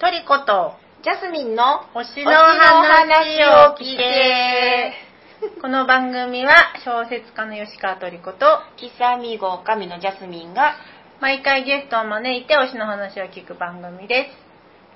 [0.00, 0.72] トリコと
[1.04, 4.94] ジャスミンの推しの話を聞いて。
[5.60, 8.46] この番組は小説家の吉川トリコと
[8.78, 10.76] キサミゴ神のジャスミンが
[11.20, 14.49] 毎回ゲストを招いて推しの話を聞く番組です。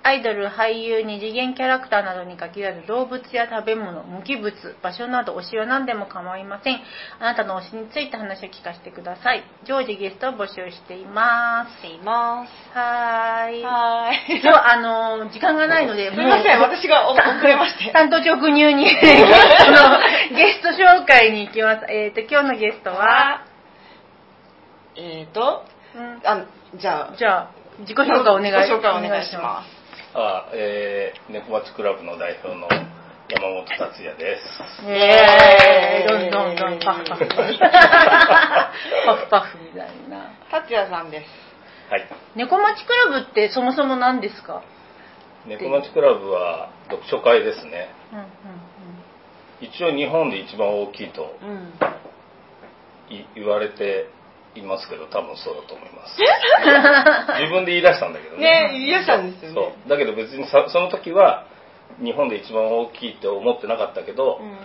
[0.07, 4.52] アイドル、俳優、二次元キャラクターなどに限らず動物や食べ物、無機物、
[4.82, 6.80] 場所など推しは何でも構いません。
[7.20, 9.43] あなたの推しについて話を聞かせてください。
[9.64, 12.52] 常時ゲストを募集していましています。
[12.52, 12.77] す。
[12.77, 13.62] はーい。
[13.64, 14.41] はーい。
[14.43, 17.91] 今日、あのー時間がないので、 すみません、私がお遅れまして。
[17.91, 20.00] 担当直入にゲストの
[20.36, 21.86] ゲスト紹介に行きます。
[21.89, 23.41] えっ、と、今日のゲストは、
[24.97, 25.64] えーと、
[25.95, 26.45] うんあ、
[26.75, 29.84] じゃあ、じゃあ、自己紹介お願いご紹介お願いします。
[30.14, 32.68] あ、えー、猫町クラブの代表の
[33.28, 34.42] 山本達也です。
[34.82, 34.86] す。
[34.86, 37.27] えー、どんどんどん、パフパフ。
[39.06, 40.30] パフパフみたいな。
[40.50, 41.27] 達也さんです。
[41.91, 42.06] はい。
[42.36, 44.62] 猫町クラブってそもそも何ですか？
[45.46, 47.89] 猫町クラブは読書会ですね。
[48.12, 48.27] うんうん
[49.61, 51.72] 一応日本で一番大きいとうん。
[53.08, 54.08] い言われて
[54.55, 56.19] いますけど、多分そうだと思います。
[57.41, 58.42] 自分で言い出したんだけどね。
[58.42, 59.55] ね言い出したんですよね。
[59.55, 59.88] そう。
[59.88, 61.44] だけど別にさその時は
[62.02, 64.56] 日本で一番大きいって思ってなかったけど、うん。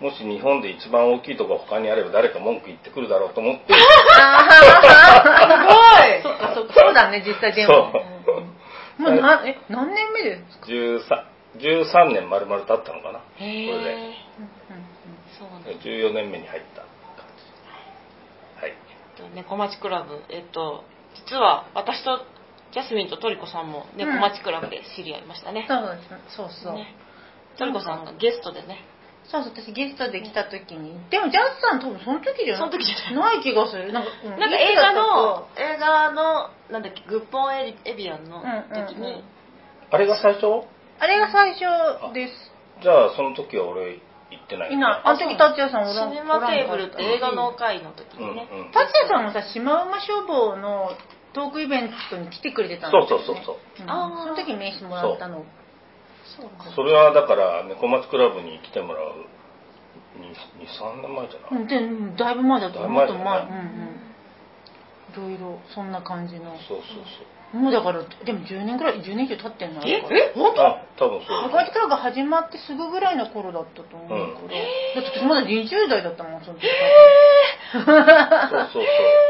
[0.00, 7.90] もし日本で一番大きいとこ他にあれば誰か文句言ってくるだろうと思って、あーそっかそっかそうだね、実際でも。
[7.92, 8.32] そ
[8.98, 11.24] うもうな、え、何年目ですか？13
[11.58, 13.18] 13年丸々経ったのかな？
[13.18, 13.54] これで。
[13.56, 14.18] うんうん
[15.38, 15.70] そうなんだ。
[15.70, 16.82] 14年目に入った
[19.18, 20.84] と猫町クラブ、えっと、
[21.26, 22.20] 実は私と
[22.72, 25.66] ジャスミンとトリコさんも猫町クラブで知り合いましたね。
[25.68, 26.74] そうですそうそう。
[26.74, 26.94] ね
[27.58, 28.84] トリコさんがゲストでね。
[29.30, 30.94] そうそう、私ゲストで来た時に。
[31.10, 32.56] でも、ジャズさん多分その時じゃない？
[32.60, 33.92] その時じゃないない気がする。
[33.92, 39.24] なんか、うなんか映画の、映画の、なんだっけ、グッポンエリエビアンの時うんうんうんに、
[39.90, 40.46] あれが最初？
[41.00, 42.52] あれが最初です。
[42.80, 45.00] じゃあその時は俺行ってない、いない。
[45.04, 48.48] あの時、達也さんおらんシネマテーブルって映画のうん回の時うんにね。
[48.50, 48.72] うん。
[48.72, 50.92] 達也さんもさ、シマウマ消防の
[51.32, 53.24] トークイベントに来てくれてたんそうですよ、ね。
[53.26, 53.56] そうそうそう。
[53.82, 55.44] うんあーその時名刺もらったの。
[56.36, 56.70] そうか。
[56.74, 59.24] それはだから猫町クラブに来てもらう
[60.18, 61.80] 23年前じゃない、うん、でう
[62.12, 63.40] んだいぶ前だとだいぶもっと前。
[63.40, 63.98] うんうん。
[65.08, 66.52] いろいろ、そんな感じの。
[66.68, 67.04] そうそう
[67.52, 69.80] もうだから、でも10年ぐらい、10年以上経ってんの？
[69.86, 70.04] え？
[70.04, 70.32] え？
[70.34, 74.48] 本そうあ多分そう猫町クラブが始まってすぐぐらいの頃だったと思うから、うん。
[74.48, 76.68] だって私まだ20代だったもんその時。
[77.72, 78.84] そうそう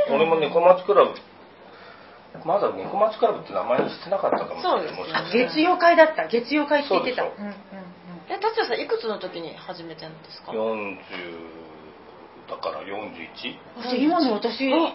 [0.08, 0.16] そう。
[0.18, 1.14] 俺も猫町クラブ。
[2.44, 4.94] まだ猫町クラブって名前にしてなかったかもしれない。
[4.94, 6.26] そうです月曜会だった。
[6.26, 7.22] 月曜会って言ってた。
[7.22, 7.54] そううんうん
[8.30, 10.98] え、達也さんいくつの時に始めてるんですか？40
[12.50, 12.88] だから 41?
[13.76, 14.92] うん、じゃあ今の私あ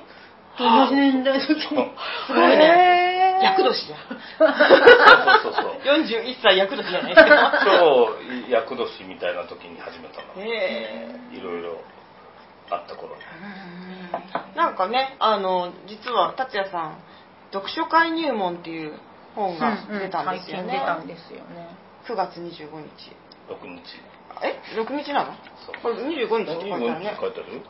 [0.58, 1.92] と同じ年代の時に
[2.28, 2.66] すごいね。
[2.66, 3.13] へー
[3.44, 4.00] 役年じゃん。
[5.44, 7.16] そうそうそう41歳役年じゃない？
[7.16, 7.62] ですか。
[7.66, 8.16] 超
[8.50, 11.78] 厄年みたいな時に始めたのえいろいろ
[12.72, 13.22] あった頃に
[14.54, 16.98] えなんかね、あの、実は達也さん、
[17.52, 18.94] 読書会入門っていう
[19.36, 20.70] 本が出たんですよね。
[20.70, 21.68] 最近出たんですよね
[22.08, 22.42] 9月25
[22.82, 23.16] 日。
[23.50, 23.82] 6日
[24.42, 25.34] え ?6 日なの？
[25.82, 27.18] これ25日って書いてある25日ね。
[27.20, 27.62] 書いてある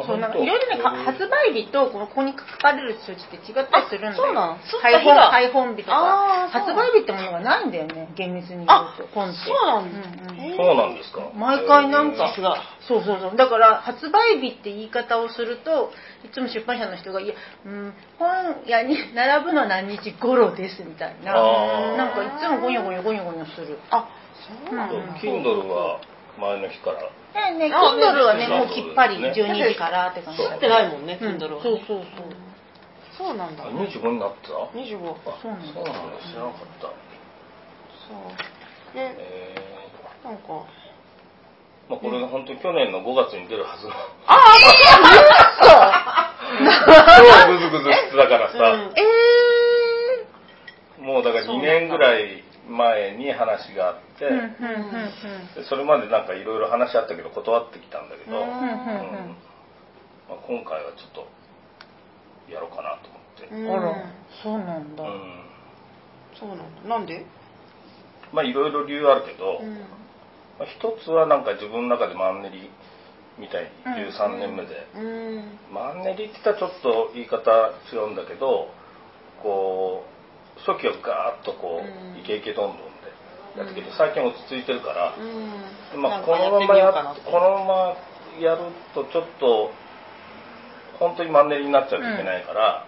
[0.00, 0.06] うん。
[0.06, 4.16] そうなんかいろいろねか発売日とここに書かれる数字って違ったりするんだよ。
[4.16, 4.58] あそうなの？
[4.82, 6.44] 配本吸った日が配本日とか。
[6.44, 6.60] あーそう。
[6.62, 9.38] 発売日ってものがないんだよね厳密に言うあと本って。
[9.46, 9.98] そうなんだ。
[10.22, 10.36] うんうん。
[10.40, 11.20] へえそうなんですか？
[11.34, 12.28] 毎回なんか。
[12.28, 12.56] さすが。
[12.86, 13.36] そうそうそう。
[13.36, 15.90] だから発売日って言い方をすると
[16.24, 21.32] いつも出版社の人が「いや、うん、本屋に並ぶのは何日頃です」みたいな。
[21.34, 21.96] あー。
[21.96, 23.78] なんかいつもゴニョゴニョゴニョゴニョする。
[23.90, 24.08] あ、
[25.20, 26.00] Kindle は
[26.38, 27.02] 前の日から。
[27.52, 29.32] ねねあ Kindle はねねもうきっぱりね。
[29.36, 30.42] 12時からって感じ。
[30.42, 31.28] 吸ってないもんね、うん。
[31.36, 31.62] Kindle は、ね。
[31.62, 32.04] そうそう。
[32.16, 32.26] そう
[33.18, 33.64] そうなんだ。
[33.64, 34.54] あ25になってた？
[34.54, 34.98] あ25。
[34.98, 35.74] そうそうなんだ。
[35.74, 36.18] なんだ。
[36.24, 36.88] 知らなかった。
[36.88, 36.92] そ
[38.16, 38.94] う。
[38.94, 39.54] で、え
[40.24, 40.48] なんか、ー
[41.88, 43.86] まあこれが本当に去年の5月に出るはず。
[43.86, 43.92] の
[47.46, 48.92] 超グズグズしてたからさ、うん。
[48.96, 49.02] え
[51.02, 53.96] もうだから2年ぐらい前に話があっ
[54.28, 61.26] うんうんうんでそれまでなんかいろいろ話あったけど断ってきたんだけど、うんまあ、今回はちょっと
[62.50, 63.70] やろうかなと思って、うん。
[63.70, 65.04] あらそうなんだ。
[65.04, 65.44] うん。
[66.38, 66.88] そうなんだ。
[66.88, 67.24] なんで？
[68.32, 69.74] まあいろいろ理由あるけど、うん。
[70.58, 72.70] まあ、一つはなんか自分の中でマンネリ
[73.38, 73.70] みたいに
[74.12, 75.58] 13年目で、うん。
[75.72, 78.68] マンネリって言ったらちょっと言い方違うんだけど
[79.42, 80.04] こ
[80.56, 82.91] う初期はガーッとこう、うんイケイケどんどん
[83.54, 85.20] でやったけど最近落ち着いてるから、う
[85.98, 86.02] ん。
[86.02, 86.92] まあ、このままや
[87.24, 87.96] このまま
[88.40, 89.70] やるとちょっと
[90.98, 92.86] 本当にマンネリになっちゃうといけないから、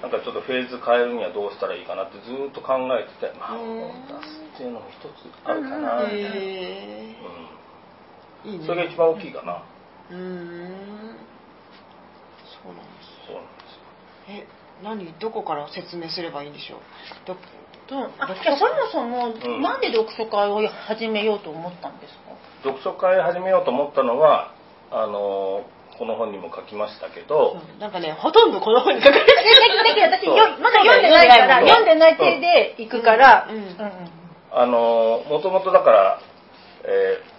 [0.00, 3.60] なんかちょっとフェーズ変えるにはどうしたらいいかなってずっと考えててまあうん
[4.08, 5.06] 本出すっていうのも一つ
[5.44, 5.76] あるかな。
[5.76, 7.16] みたいな、へえ
[8.44, 9.62] いいねうん、それが一番大きいかな、
[10.10, 10.18] うーん。
[12.50, 13.82] そうなんですそうなんですよ。
[14.28, 14.46] え
[14.82, 15.12] 何？
[15.20, 16.80] どこから説明すればいいんでしょう？
[17.90, 18.10] う？
[18.18, 19.62] あじゃあそもそも、うん。
[19.62, 22.32] なんで読書会を始めようと思ったんですか？
[22.62, 24.54] 読書会始めようと思ったのは
[24.90, 25.64] あの
[25.98, 27.76] この本にも書きましたけど、う。
[27.76, 29.36] んなんかねほとんどこの本に書かれてる
[30.10, 34.10] だけど私まだ読んでないから読んでない手で行くから、うんうんうん
[34.54, 36.20] あのもともとだから、
[36.84, 37.32] えー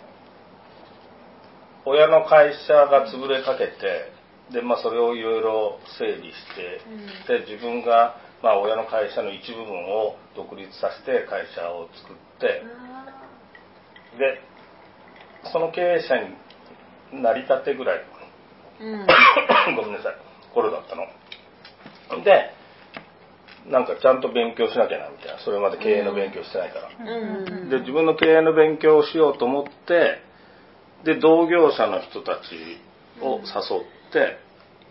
[1.86, 4.10] 親の会社が潰れかけて
[4.54, 12.62] で、まあ、それをいろいろ整理して、で自分が、まあ、親の会社の一部分を独立させて会社を作って
[14.20, 14.42] で
[15.52, 16.18] その経営者
[17.14, 18.02] になりたてぐらい
[18.82, 19.08] うん。
[19.76, 20.16] ごめんなさい
[20.54, 21.08] 頃だったの。
[22.24, 22.52] で
[23.68, 27.48] なんかちゃんと勉強しなきゃなみたいなそれまで経営の勉強してないから、うん。
[27.48, 27.70] うん。
[27.70, 30.22] で自分の経営の勉強をしようと思って
[31.06, 32.82] で同業者の人たち
[33.22, 34.38] を誘って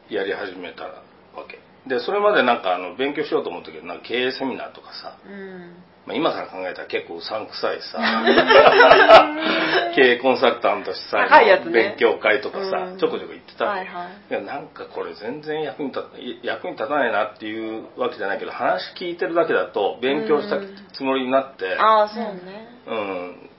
[0.08, 1.02] やり始めたわ
[1.48, 5.74] けでそれまでなんかあの勉強しようと思ったけどなんか経営セミナーとかさ、うん。
[6.06, 7.98] まあ、今から考えたら結構うさんくさいさ。
[9.94, 11.66] 経営コンサルタント主催高いやつね。
[11.66, 12.98] の勉強会とかさ、うん。
[12.98, 13.66] ちょこちょこ行ってた。
[13.66, 14.30] はいはい。
[14.30, 16.08] いやなんかこれ全然役に立た
[16.42, 20.58] 役に立たないなっていうわけじゃないけど話聞いてるだけだと勉強した
[20.92, 22.68] つもりになってああそうね。
[22.86, 23.50] うん。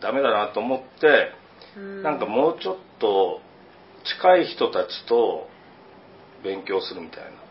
[0.00, 1.32] ダメだなと思って
[1.76, 2.02] うん。
[2.02, 3.40] なんかもうちょっと
[4.04, 5.48] 近い人たちと
[6.42, 7.43] 勉強するみたいうんな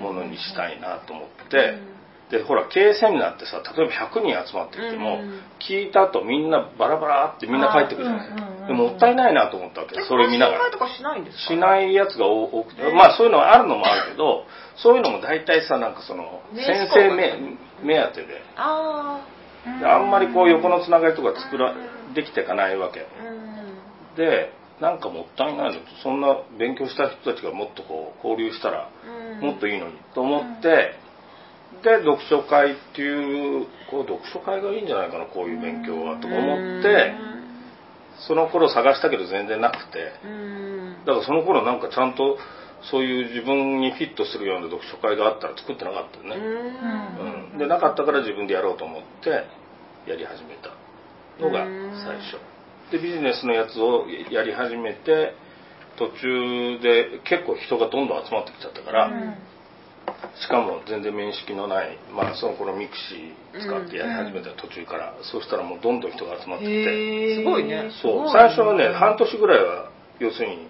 [0.00, 1.94] ものにしたいなと思って。
[2.30, 5.40] でほら経営セミナーってさ例えば100人集まってきてもうん。
[5.60, 8.66] 聞いた後みんなバラバラってみんな帰ってくるじゃない。
[8.66, 10.64] でももったいないなと思ったわけえそれ見ながら。
[11.36, 12.82] しないやつが多多くて。
[12.82, 12.86] え？
[12.86, 14.46] ーまあそういうのはあるのもあるけど
[14.76, 17.36] そういうのも大体さなんかその名先生目
[17.82, 18.42] 目当てで。
[18.56, 19.20] あ
[19.80, 21.74] であんまりこう横のつながりとか作ら
[22.14, 23.06] できていかないわけ。
[24.16, 24.50] で
[24.80, 28.90] なんかもったいないのそんな勉強した人たちがもっとこう交流したら
[29.38, 29.46] うん。
[29.46, 30.94] もっといいのにと思って、
[31.82, 37.14] で読書会っていうこう読書会がいいんじゃないかなこういう勉強はとか思って
[38.26, 40.12] その頃探したけど全然なくて。
[40.24, 40.96] うん。
[41.04, 42.38] だからその頃なんかちゃんと
[42.90, 47.52] そういう自分にフィットするような読書会があったら作ってなかったよね、うん。
[47.52, 47.58] うん。
[47.58, 49.30] でなかったから自分でやろうと思って
[50.06, 50.70] やり始めた
[51.42, 51.64] のが
[52.04, 52.53] 最初
[52.94, 55.34] でビジネスのやつをやり始めて
[55.98, 59.10] 途中で結構人がどんどん集まってきちゃったから、
[60.38, 67.90] しかも全然面識のない、まあ、その頃 mixiー使ってやり始めた途中から、そうしたらもうどんどん人が集まってきてすごいね。
[68.02, 68.32] そう。
[68.32, 70.68] 最初はね半年ぐらいは要するに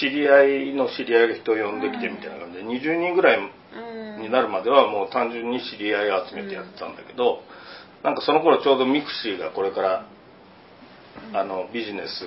[0.00, 7.42] 知り合いの知り合いが人を呼んできてみたいな感じで20人ぐらいうんになるまではもう単純に知り合いを集めてやってたんだけど、
[8.02, 10.06] なんかその頃ちょうど mixi がこれから
[11.34, 12.24] あのビジネス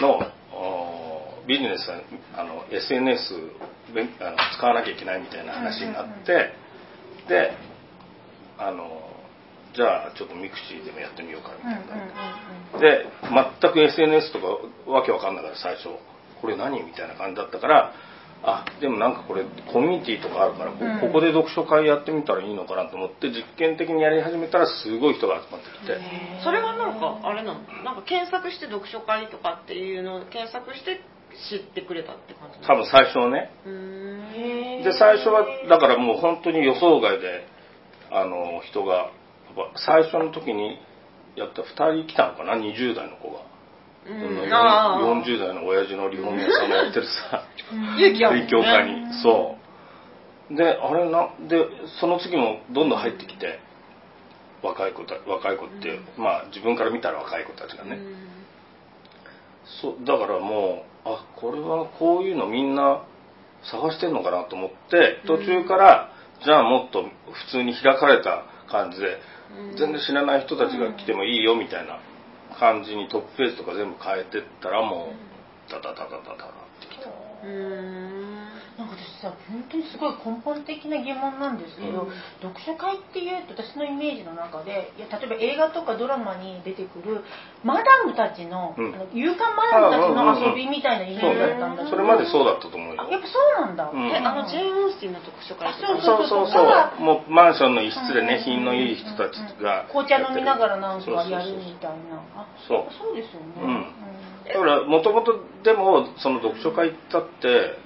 [0.00, 0.20] の
[0.52, 1.90] おビジネス
[2.34, 3.34] あの SNS
[4.20, 6.52] あの使わなきゃいけないみたいな話になって、
[7.28, 7.52] で
[8.58, 9.06] あの
[9.74, 11.80] じゃあちょっと mixi でもやってみようかみたいな。
[11.84, 12.00] 感
[12.74, 12.88] じで。
[12.88, 13.06] で
[13.60, 15.90] 全く SNS とかわけわかんないから最初。
[16.40, 17.94] これ何みたいな感じだったから
[18.42, 21.00] あでもなんかこれコミュニティとかあるからこうん。
[21.00, 25.98] ここで読書会やってみたらいいのかなと思って実験的にやり始めたらすごい人が集まってきて。
[26.44, 27.60] それはなんかあれなの？
[27.82, 31.00] なんか検索して読書会とかっていうのを検索して
[31.50, 33.50] 知ってくれたって感じ多分最初はね。
[34.84, 37.46] で最初はだからもう本当に予想外で
[38.12, 39.10] あの人が
[39.74, 40.78] 最初の時に
[41.34, 43.40] やった2人来たのかな？20代の子が。
[44.08, 44.52] うん。
[44.52, 45.22] あー。
[45.24, 47.44] 40代の親父のリフォーム屋さんがやってるさ。
[47.98, 48.40] 勇気あるね。
[48.42, 49.22] 勉強会に。
[49.22, 49.56] そ
[50.50, 50.54] う。
[50.54, 51.66] であれなで
[52.00, 53.60] その次もどんどん入ってきて。
[54.62, 57.98] 若い子た若い子って、まあ自分から見たら若い子たちがね、
[59.80, 63.04] そうだからもうあこれはこういうのみんな
[63.70, 66.10] 探してんのかなと思って途中から、
[66.44, 67.10] じゃあもっと普
[67.50, 69.18] 通に開かれた感じで、
[69.78, 72.00] 全然知らない人たちが来てもいいよみたいな
[72.58, 76.48] 感じにトップページとか全部変えてったらもうダダダダダダダっ
[76.80, 77.08] てきた。
[77.08, 78.15] うーん
[78.76, 82.12] なんか私さ本当にすごい根本的な疑問なんですけど、うん。
[82.44, 87.24] 読書会っていうと私のイメージの中でいや例えば映画とかドラマに出てくる
[87.64, 88.94] マダムたちの,、うん。
[88.94, 93.00] あの勇敢マダムたちの遊びみたいなイメージだったんだけど、それまでそうだったと思うよ。
[93.00, 94.12] あやっぱそうなんだ、うん。
[94.12, 96.48] えあのジェーン・オースティンの読書会あそうそうそう。
[96.52, 102.20] そうもうマンションの一室でね品のいい人たちが紅茶飲みながらなんかやるみたいな。
[102.36, 103.16] あそうそう。
[103.16, 103.86] ですよね、うん。
[104.44, 107.85] だからもともとでもその読書会行ったって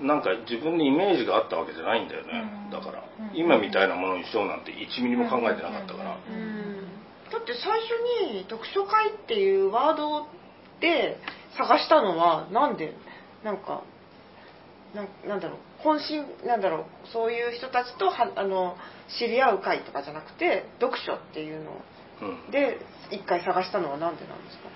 [0.00, 2.32] なんか自分にイメージがあったわけじゃないんだよね、
[2.66, 2.70] うん。
[2.70, 3.36] だから、うん。
[3.36, 6.88] 今みたいなものにしようなんて1ミリも考えてなかったから、うん。
[7.32, 10.26] だって最初に読書会っていうワード
[10.80, 11.16] で
[11.56, 12.94] 探したのはなんで？
[13.42, 13.82] なんか
[14.94, 15.88] なんなんだろう。
[15.88, 16.84] 懇親なんだろう。
[17.12, 18.76] そういう人たちとはあの
[19.18, 21.72] 知り合う会とかじゃなくて読書っていうの。
[22.22, 22.50] うん。
[22.50, 22.78] で
[23.10, 24.68] 一回探したのはなんでなんですか？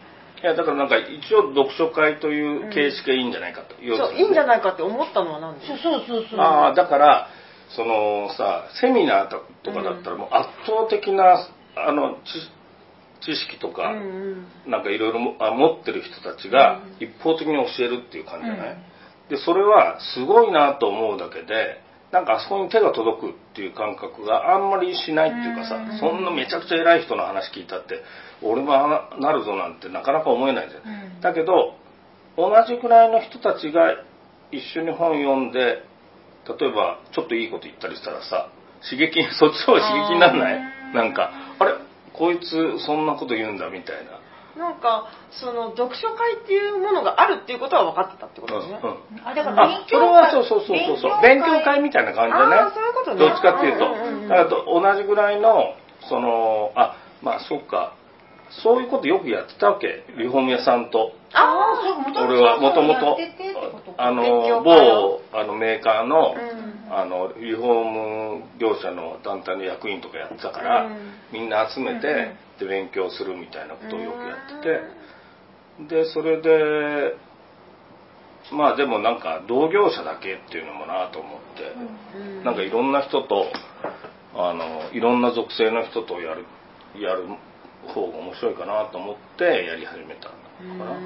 [0.43, 4.21] いやだからなんか一応読書会という形式がいいんじゃないかと、要するに。
[4.21, 6.41] そういいんじゃないかって思ったのはなんでそうそうそうそう。
[6.41, 7.29] ああだから
[7.77, 13.99] そのさセミナーとかだったらもう圧倒的なあの知知識とか、うん
[14.65, 14.71] うん。
[14.71, 15.37] なんかいろいろ持
[15.79, 17.07] ってる人たちがうん。
[17.07, 18.79] 一方的に教えるっていう感じじゃない、うん。
[19.29, 25.99] でそれはすごいなと思うだけでなんかあそこに手が届くっていう感覚があんまりしないっていうかさ、うん。
[25.99, 28.02] そんなめちゃくちゃ偉い人の話聞いたって
[28.43, 28.73] 俺も
[29.19, 31.21] なるぞなんてなかなか思えないじゃん、うん。
[31.21, 31.76] だけど
[32.37, 33.95] 同じくらいの人たちが
[34.50, 35.85] 一緒に本読んで
[36.59, 38.50] 例えばちょっといいこと言ったりしたらさ
[38.90, 40.95] 刺激そっちの方が刺激にならない？
[40.95, 41.73] なんかあれ？
[42.12, 44.19] こいつそんなこと言うんだみたいな
[44.59, 49.26] なんかその読書会っていうものがあるっていうことは分かってたってことですね、うんうん。
[49.26, 50.99] あだから勉あそれ強会はそうそうそうそう。
[50.99, 52.57] そう勉強会みたいな感じだね。
[52.57, 53.21] あーそういうことね。
[53.21, 55.75] どっちかっていうと、うんうんうんだからと同じぐらいの
[56.09, 57.95] そのあまあそうか
[58.50, 60.04] そういうことよくやってたわけ。
[60.19, 61.12] リフォーム屋さんと。
[61.33, 61.54] あ
[62.04, 63.16] そう俺はもともと？
[63.97, 66.92] あの某あのメーカーの,、うん。
[66.92, 71.12] あのリフォーム業者の団体の役員とかやってたから、うん。
[71.33, 72.37] みんな集めて、うんうん。
[72.59, 74.61] で勉強するみたいなことをよくやっ
[75.88, 77.14] てて、でそれで
[78.52, 81.73] まあでもなんか同業者だけっていうのもなと思って、
[82.19, 82.45] うん。
[82.45, 83.47] なんかいろんな人と
[84.35, 86.45] あのいろんな属性の人とやる
[86.97, 87.26] やる
[87.89, 90.31] 方が面白いかなと思ってやり始めた
[90.65, 91.01] のかな、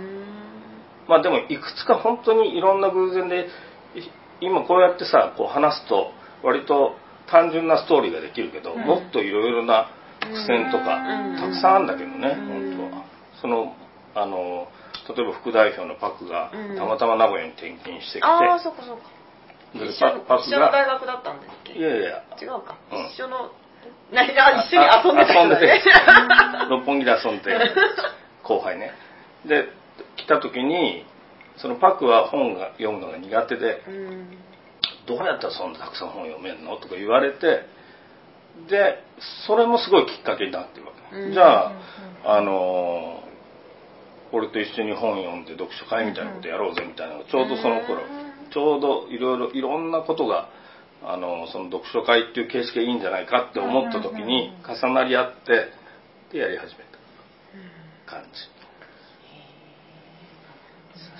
[1.08, 3.46] まあでもいくつか本当にいろんな偶然で
[3.94, 4.02] い
[4.40, 6.10] 今こうやってさこう話すと
[6.42, 8.80] 割と単純なストーリーができるけど、うん。
[8.84, 9.88] もっといろいろな
[10.20, 11.36] 伏線とかうん。
[11.36, 12.76] たくさんあるんだけどね、うん。
[12.76, 13.04] 本当は。
[13.40, 13.74] その
[14.14, 14.68] あの
[15.08, 16.76] 例えば副代表のパクがうん。
[16.76, 19.04] たまたま名古屋に転勤してきて、ああそっかそっか。
[19.72, 21.72] で一緒の大が学だったんですっけ？
[21.72, 22.22] いやいや。
[22.40, 23.06] 違うか、うん。
[23.06, 23.50] 一緒の
[24.12, 27.58] 何あ一緒に遊んでた人だねあ 六本木で遊んで
[28.42, 28.92] 後輩ね。
[29.44, 29.68] で
[30.16, 31.04] 来た時に
[31.56, 34.38] そのパクは本が読むのが苦手でうん。
[35.06, 37.66] どうやったらそんなたくさん本読めんのとか言われて
[38.68, 39.02] で
[39.46, 41.32] それもすごいきっかけになってるわけ、うん。
[41.32, 41.72] じゃ
[42.24, 43.24] ああのー
[44.32, 48.00] 俺と一緒に本読んで読書会みたいなことやろうぜみたいなのがちょうどその頃。
[48.02, 48.50] うん。
[48.50, 50.48] ちょうどいろいろいろんなことが
[51.06, 55.68] あのその読書会っていう形式がいいんじゃないかって思った時に重なり合って
[56.32, 56.94] でやり始めた。
[58.06, 58.54] 感じ。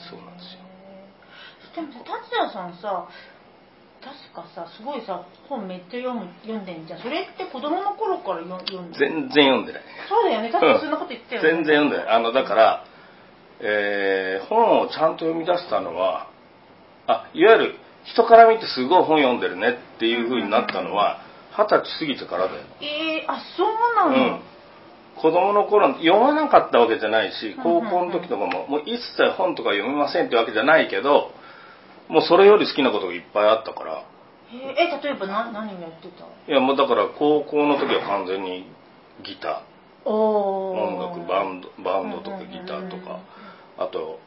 [0.09, 0.65] そうなんですよ。
[1.77, 3.09] でもさ達也さんさ
[4.05, 7.01] 確かさすごいさ本めっちゃ読む読んでんじゃん。
[7.01, 9.83] それって子供の頃から読読んで全然読んでない。
[10.09, 10.51] そうだよね。
[10.51, 12.09] 確かそんなこと言ってたよね、全然読んでない。
[12.09, 12.85] あのだから、
[13.61, 16.29] えー本をちゃんと読み出したのは
[17.07, 21.21] あいわゆる人から見てすごい本読んでるねっていう風になったのは
[21.57, 24.41] 二十歳過ぎてからだよ、えー、あそうなの、うん、
[25.17, 31.31] 子供の頃読まなかったわけじゃないし高校の時とかももう一切本とか読みませんってわけじゃないけど
[32.09, 34.05] もうそれより好きなことがいっぱいあったから。
[34.53, 36.25] えーえ例えば何何をやってた？
[36.47, 38.69] いやもうだから高校の時は完全に
[39.25, 40.09] ギター。
[40.09, 43.21] お音楽バンドバンドとかギターとか。
[43.79, 44.21] あと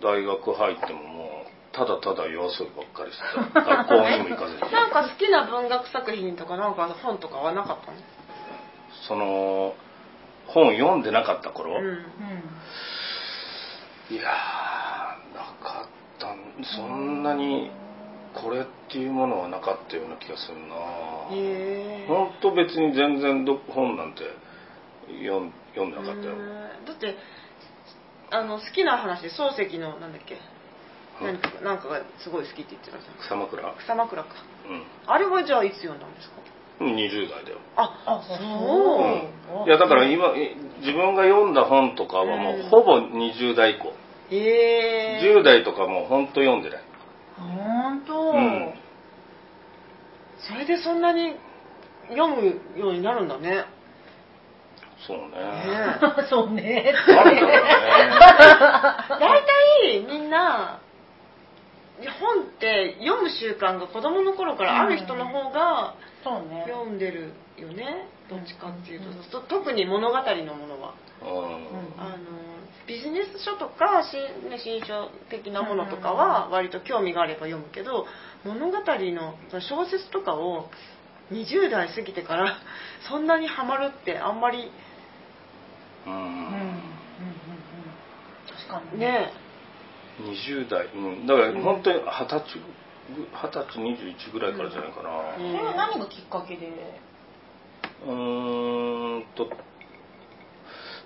[0.00, 1.37] 大学入ってももう
[1.72, 3.60] ただただ夜遊びばっかりしてた。
[3.60, 4.60] 学校にも行かずに。
[4.72, 7.98] なんか好きな文学作品とかなんか本とかはなかったの？
[9.06, 9.74] その
[10.46, 11.84] 本読んでなかった頃、うん。
[11.86, 12.04] うん
[14.10, 16.28] いやーなかった。
[16.74, 17.70] そんなに
[18.34, 20.74] これっていうものはなかったような気がするな。
[22.08, 24.22] 本当別に全然ど本なんて
[25.22, 26.34] 読ん読んでなかったよ。
[26.86, 27.16] だって
[28.30, 30.38] あの好きな話で漱石のなんだっけ？
[31.20, 33.18] 何かなんかがすごい好きって言ってたじゃん。
[33.18, 33.74] 草枕？
[33.78, 34.28] 草枕か。
[34.68, 34.82] うん。
[35.06, 36.34] あれはじゃあいつ読んだんですか
[36.80, 37.58] ？20代だよ。
[37.76, 38.38] ああそう。
[38.38, 43.92] そう、いやだから今い自分が読んだ本とかはもうほぼ20代以降、
[44.30, 46.82] へえ10代とかもう本当読んでない。
[47.38, 48.74] 本当、うん。
[50.38, 51.34] それでそんなに
[52.10, 53.64] 読むようになるんだね。
[55.06, 55.26] そうね。
[55.28, 55.98] ね
[56.28, 56.92] そうね。
[57.06, 57.58] なんだろうね。
[59.08, 60.80] 大体みんな
[62.06, 65.96] 本って読む習慣が子供の頃からある人の方が
[66.66, 68.06] 読んでるよね。
[68.30, 69.00] どっちかっていう
[69.30, 70.94] と、と特に物語のものは。
[71.22, 72.00] うん。
[72.00, 72.48] あの
[72.86, 78.06] ビジネス書とか新,、ね、新書的なものとかは割と興味があれば読むけど
[78.44, 80.70] 物語の小説とかを
[81.30, 82.56] 20代過ぎてから
[83.10, 84.72] そんなにハマるってあんまり
[86.06, 86.14] ううん。
[86.14, 86.22] うん。
[86.22, 86.52] うん。
[86.52, 86.70] うん。
[86.70, 86.80] ん。
[88.48, 89.32] 確かにね
[90.20, 90.86] 20代。
[90.94, 92.64] うんだから本当に二十歳ぐ
[93.32, 95.08] 二十歳21ぐらいからじゃないかな。
[95.10, 96.68] うそれは何がきっかけで？
[98.06, 99.48] うーんと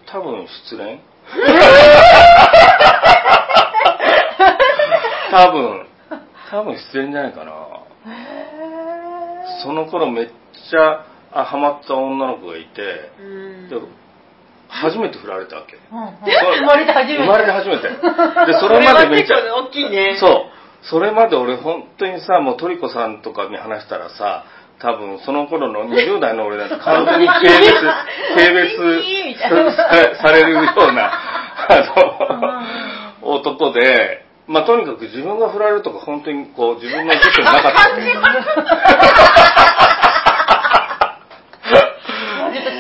[0.06, 1.00] 多分失恋。
[5.30, 5.86] 多分。
[6.50, 7.52] 多分失恋じゃないかな。
[9.62, 13.68] その頃めっちゃあハマった女の子がいてうん。
[13.68, 13.76] で
[14.72, 15.76] 初めて振られたわけ。
[15.92, 17.22] 生まれて初めて。
[17.22, 17.88] 生まれて初めて。
[18.46, 20.16] でそそれまでめっちゃ大きいね。
[20.18, 20.62] そう。
[20.82, 24.44] それまで俺本当にさもうトリコさんとかに話したらさ
[24.80, 27.70] 多分その頃の20代の俺なんて完全に軽蔑
[28.34, 31.12] 軽蔑されるような
[31.68, 31.76] あ
[33.22, 37.78] の男でまあとにかく自分が振られるとか本当にこう自分の辞書になかった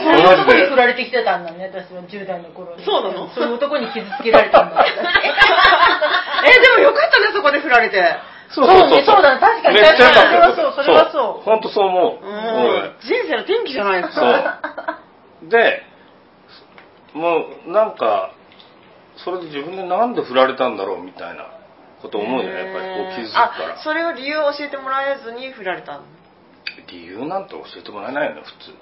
[0.02, 2.84] そういう男に振られてきてたんだね私は10代の頃に。
[2.84, 3.28] そうなの？
[3.34, 4.84] そういう男に傷つけられたんだ。
[4.86, 8.02] えでもよかったねそこで振られて。
[8.54, 9.74] そうそうねそうだね確かに。
[9.76, 10.34] めっちゃ良かった。
[10.34, 10.84] よそれはそう。
[10.84, 12.34] それはそう本当そう思う、うん。
[12.64, 15.00] 俺人生の転機じゃないですそか
[15.42, 15.48] う。
[15.48, 15.82] で、
[17.14, 18.30] もうなんか、
[19.16, 21.46] それで自分でなんで振られたんだろうみたいな
[22.00, 23.76] こと思うよね、やっぱりこう気づくかあら。
[23.78, 26.00] それを理由を教えてもらえずに振られたの？
[26.88, 28.74] 理由なんて教えてもらえないよね、普通。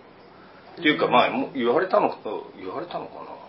[0.81, 2.17] っていうか、まあ、もう言われたのか、
[2.59, 3.41] 言われたのかな。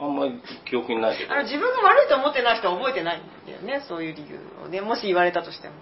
[0.00, 1.38] あんまり記憶にないけどあ。
[1.38, 5.74] の自分が悪いと思ってない人は覚えてないんだよねそういう理由をねもし言われたとしても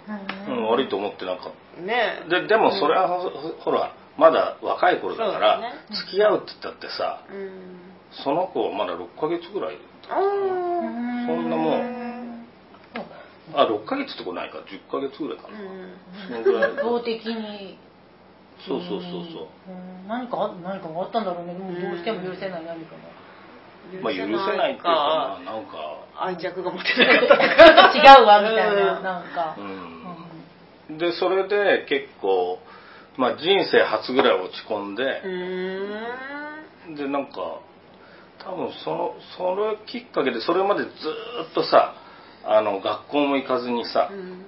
[0.49, 2.41] うん、悪いと思ってなかっねた。
[2.41, 3.29] で、でもそれは、ほ
[3.61, 5.73] ほら、まだ若い頃だから、ね
[6.09, 7.87] 付き合うって言ったってさ、うん
[8.25, 9.77] その子まだ6ヶ月ぐらい。
[10.09, 10.15] そ
[11.35, 12.47] んなもん
[13.55, 15.61] あ、6ヶ月ってことないか、10ヶ月ぐらいかな。
[15.61, 15.97] うん
[16.29, 16.77] そのぐらい。
[16.81, 17.79] 動的に
[18.67, 19.71] そうそうそうそう。
[19.71, 20.09] うん。
[20.09, 21.55] 何かあ何かがあったんだろうね。
[21.55, 22.97] もうどうしても許せない何か
[24.03, 28.97] まあ許せないっていうか、まあなんか、愛着が持てなかった 違うわみたいな。
[28.97, 29.57] うんなんか。
[30.89, 30.99] うん。
[30.99, 32.59] で、それで結構、
[33.17, 35.23] まあ人生初ぐらい落ち込んで。
[36.97, 37.61] で、なんか、
[38.39, 40.91] 多分その、それきっかけで、それまでずー
[41.51, 41.95] っとさ、
[42.45, 44.47] あの、学校も行かずにさう、ん。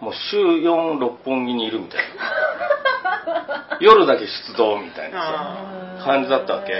[0.00, 2.70] もう週4、六本木にいるみたいな。
[3.80, 6.72] 夜だけ出動みたいな感じだったわけ。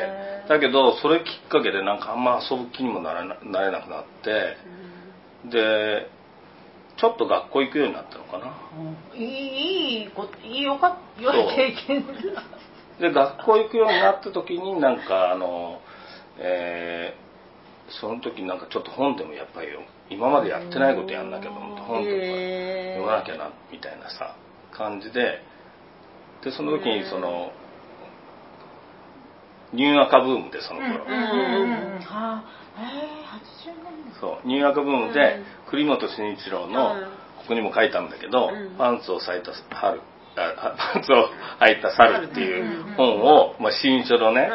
[0.48, 4.56] だけどそれきっかけでなんかあんま遊ぶ気にもなれななれなくなって
[5.44, 6.10] で
[6.96, 8.52] ちょっと学校行くようになったのかな。
[9.14, 9.20] うん。
[9.20, 12.04] いいいいこといいよか良い経験
[12.98, 15.80] で学校行くようになった時になんかあの
[16.38, 17.30] えー
[17.90, 24.36] その時なんかちょっと本でもやっぱりよ今までやってないことやんなきゃと思って本とか読まなきゃなみたいなさ
[24.70, 25.42] 感じで
[26.44, 27.52] でその時にその
[29.72, 32.00] ニューアカブームでその頃、うんうんうんうん。
[32.00, 32.44] はあ
[32.76, 34.20] えー、80年代。
[34.20, 37.00] そうニューアカブームで栗本慎一郎の、うん。
[37.40, 38.76] ここにも書いたんだけど、うん。
[38.76, 40.00] パンツを咲いた春
[40.36, 41.28] あパンツを
[41.60, 44.48] 履いた猿っていう本を、まあ、新書のね、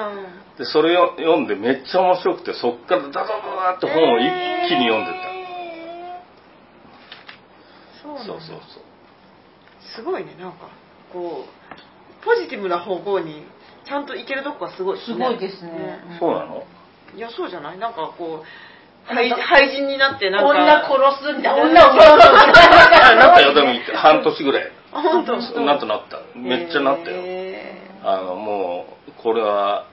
[0.58, 4.24] でそれを読んでめっちゃ面白くてそっからダダダダって本を一
[4.70, 5.18] 気に読んでた、
[8.04, 8.60] そうそうそう。
[9.96, 10.70] すごいねなんか
[11.16, 13.48] こうポジティブな方向に
[13.88, 15.72] ちゃんといけるとこがすごいすごいですね。
[16.20, 16.64] そうそうなの？
[17.16, 17.78] いやそうじゃない？
[17.80, 18.46] なんかこう
[19.08, 20.50] 廃廃人になってなんか。
[20.50, 21.64] 女殺すみたいな。
[21.64, 23.28] 女を殺すみたいあな。
[23.28, 24.72] なったよでも半年ぐらい。
[24.92, 25.38] あ本当？
[25.62, 26.20] なったなった。
[26.38, 29.88] めっちゃなったよ、へあのもうこれは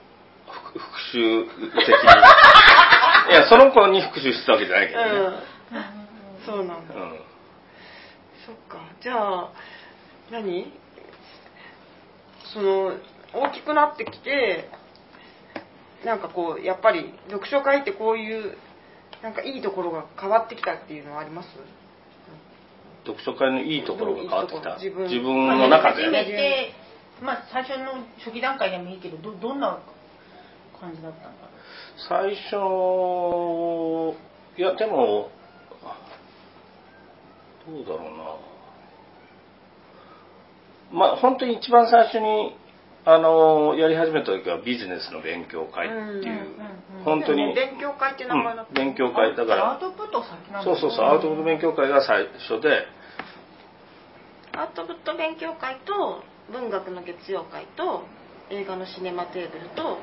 [0.50, 1.94] 復復讐的に。
[3.30, 5.34] いやその子に復讐してたわけじゃないけどね、ーうん。
[6.44, 6.94] そうなんだ。
[6.94, 7.20] うん。
[8.44, 8.78] そっか。
[9.00, 9.48] じゃあ
[10.30, 10.72] 何？
[12.52, 12.92] その
[13.34, 14.68] 大きくなってきて
[16.04, 18.56] なんかこうやっぱり読書会ってこういう
[19.22, 21.48] なんかいいところが変わってきたっていうのはあります？
[23.06, 24.70] 読書会のいいところが変わってきた。
[24.70, 26.30] いいところ自自分分の中初めで。
[26.30, 26.72] て
[27.22, 29.78] まあ最初の初期段階でもいいけどどどんな
[30.80, 31.34] 感じだったんだろ
[32.08, 32.56] 最初
[34.58, 35.30] いやでも
[37.64, 38.51] どうだろうな
[40.92, 42.56] まあ本当に一番最初に
[43.04, 45.90] あのやり始めた時はビジネスの勉強会っ
[46.22, 46.54] ていう、
[47.04, 49.34] 本当に、勉強会って名前だった、うん勉強う会。
[49.34, 49.72] だから。
[49.72, 51.06] アウトプット先なんだそうそうそう。
[51.06, 52.86] アウトプット勉強会が最初で。
[54.54, 58.04] アウトプット勉強会と文学の月曜会と
[58.50, 59.98] 映画のシネマテーブルと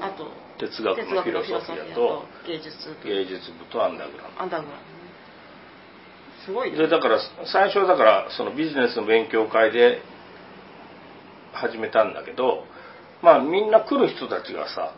[0.00, 4.42] あと哲学のフィロソフィアと芸術部芸術部とアンダーグラウンド。
[4.42, 4.86] アンダーグラウンド。
[4.86, 5.02] ね
[6.46, 6.78] すごいね。
[6.78, 10.00] でだから最初はだからそのビジネスの勉強会で
[11.52, 12.64] 始めたんだけど
[13.22, 14.92] まあみんな来る人たちがさ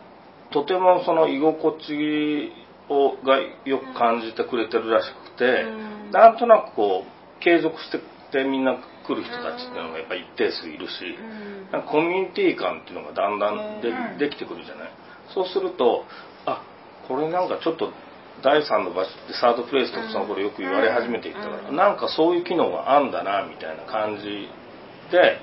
[0.51, 2.51] とてもその居心地
[2.89, 6.11] をがよく感じてくれてるらしくてうん。
[6.11, 7.99] なんとなくこう継続して
[8.31, 11.71] てみんな来る人たちっていうのがやっぱ一定数いるしうん。
[11.71, 14.17] なんかコミュニティ感っていうのがだんだんでうん。
[14.17, 14.89] できてくるじゃない？
[15.33, 16.05] そうすると
[16.45, 16.61] あ
[17.07, 17.91] これなんかちょっと
[18.43, 21.75] 第3の場所でサードプレイスとかその頃よく言われ始めていったから、うん。
[21.75, 24.47] なんかそういう機能があんだなみたいな感じ
[25.11, 25.39] で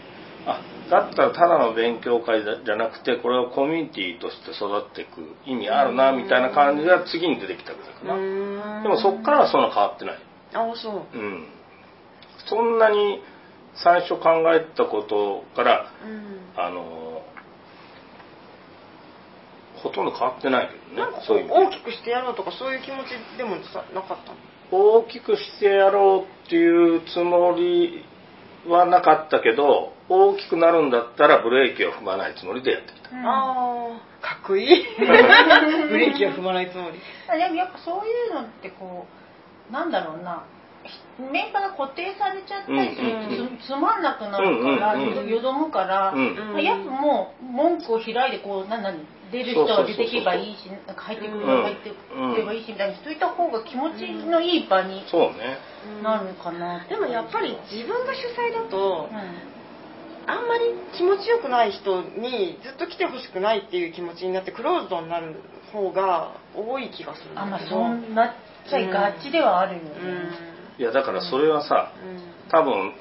[0.46, 8.18] あだったらただの勉強会じゃなくてこれをコミュニティとして育っていく意味あるなみたいな感じが次に出てきたぐらいかな、う
[8.80, 8.82] ん。
[8.82, 10.18] でもそっからはそんな変わってない。
[10.54, 11.16] あそう。
[11.16, 11.48] うん。
[12.48, 13.22] そんなに
[13.74, 16.60] 最初考えたことからうん。
[16.60, 17.22] あの
[19.76, 24.38] ほとんど変わってないけどなんかこねそういう大きくしてやろうとかそういう気持ちでもさなかったの？
[24.70, 28.04] 大きくしてやろうっていうつもり
[28.68, 33.10] はなかったけど大きくなるんだったらブレーキを踏まないつもりでやってきた。
[33.10, 33.26] うん。
[33.26, 34.86] ああかっこいい。
[34.98, 37.00] ブレーキを踏まないつもり。
[37.38, 39.06] でもやっぱそういうのってこ
[39.70, 40.42] うなんだろうな。
[41.30, 45.28] メンバーが固定されちゃったりするとうんつつまんなくなるから、うんうんうん。
[45.28, 46.54] よどむから、うん。
[46.54, 48.98] うんやっぱもう文句を開いてこうなんなん
[49.30, 55.58] 出る人は出てけばいいしなんか入ってくる人は入ってくればいいしみたいにしといた方が気持ちのいい場にそうね。
[56.02, 59.52] なるかなでもやっぱり自分が主催だとうん
[60.26, 60.64] あんまり
[60.96, 65.36] 気持ちよくない人にずっと来てほしくないっていう気持ちになってクローズドになる
[65.72, 68.34] 方が多い気がするんだあまあそうなっ
[68.68, 69.90] ちゃいがちではあるよね、
[70.78, 72.50] いやだからそれはさうん。
[72.50, 72.94] 多分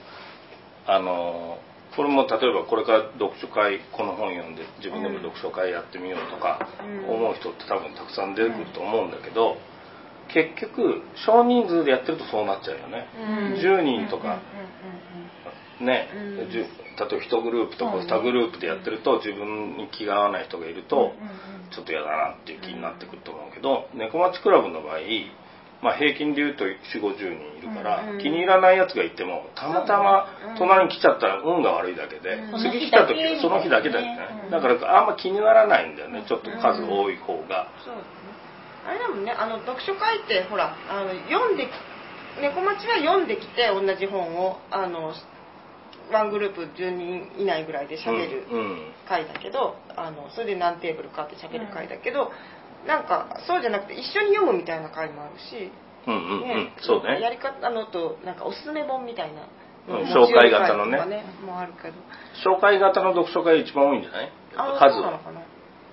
[0.88, 1.60] あの
[1.96, 7.16] これも例えばこれから読書会この本読んで自分でも読書会やってみようとかうん。
[7.16, 9.58] 思う人って多分たくさん出てくると思うんだけど
[10.34, 13.06] 結局少人数でやってるとそうなっちゃうよね。
[13.20, 13.60] うん。
[13.60, 14.40] 10人とか。
[15.82, 16.08] ね
[17.02, 21.14] 例えば1グループとか2グループでやってると自分に気が合わない人がいると
[21.72, 25.00] ちょっと嫌だなっていう気になってくると思うけど猫町クラブの場合
[25.82, 32.62] まあ、平均で言うと4 5 0人いるから、うん気に入らないやつがいてもたまたま隣に来ちゃったら運が悪いだけで、うん。
[32.62, 34.52] 次来た時はその日だけだよね、うん。
[34.52, 38.32] だからあんま気にならないんだよねちょっと数多い方が、そうですね。
[38.86, 41.68] あれだもんねあの読書会ってほらあの読んで
[42.42, 45.14] 猫町は読んできて同じ本をあの
[46.12, 48.94] ワングループ10人以内ぐらいで喋るうんうん。
[49.08, 52.32] 会だけど、あのそれで何テーブルかって喋る会だけど、
[52.88, 55.72] なんかそうじゃなくて一緒に読むみたいな会もあるし、
[56.08, 56.48] うんうんうん。
[56.48, 57.22] ねそうね。
[57.22, 61.24] やり方のとなんかおすすめ本みたいな、うん紹介型のね。
[61.46, 61.96] もあるけど。
[62.46, 64.32] 紹介型の読書会一番多いんじゃない？
[64.56, 64.92] あ数は。
[64.92, 65.42] そうなのかな？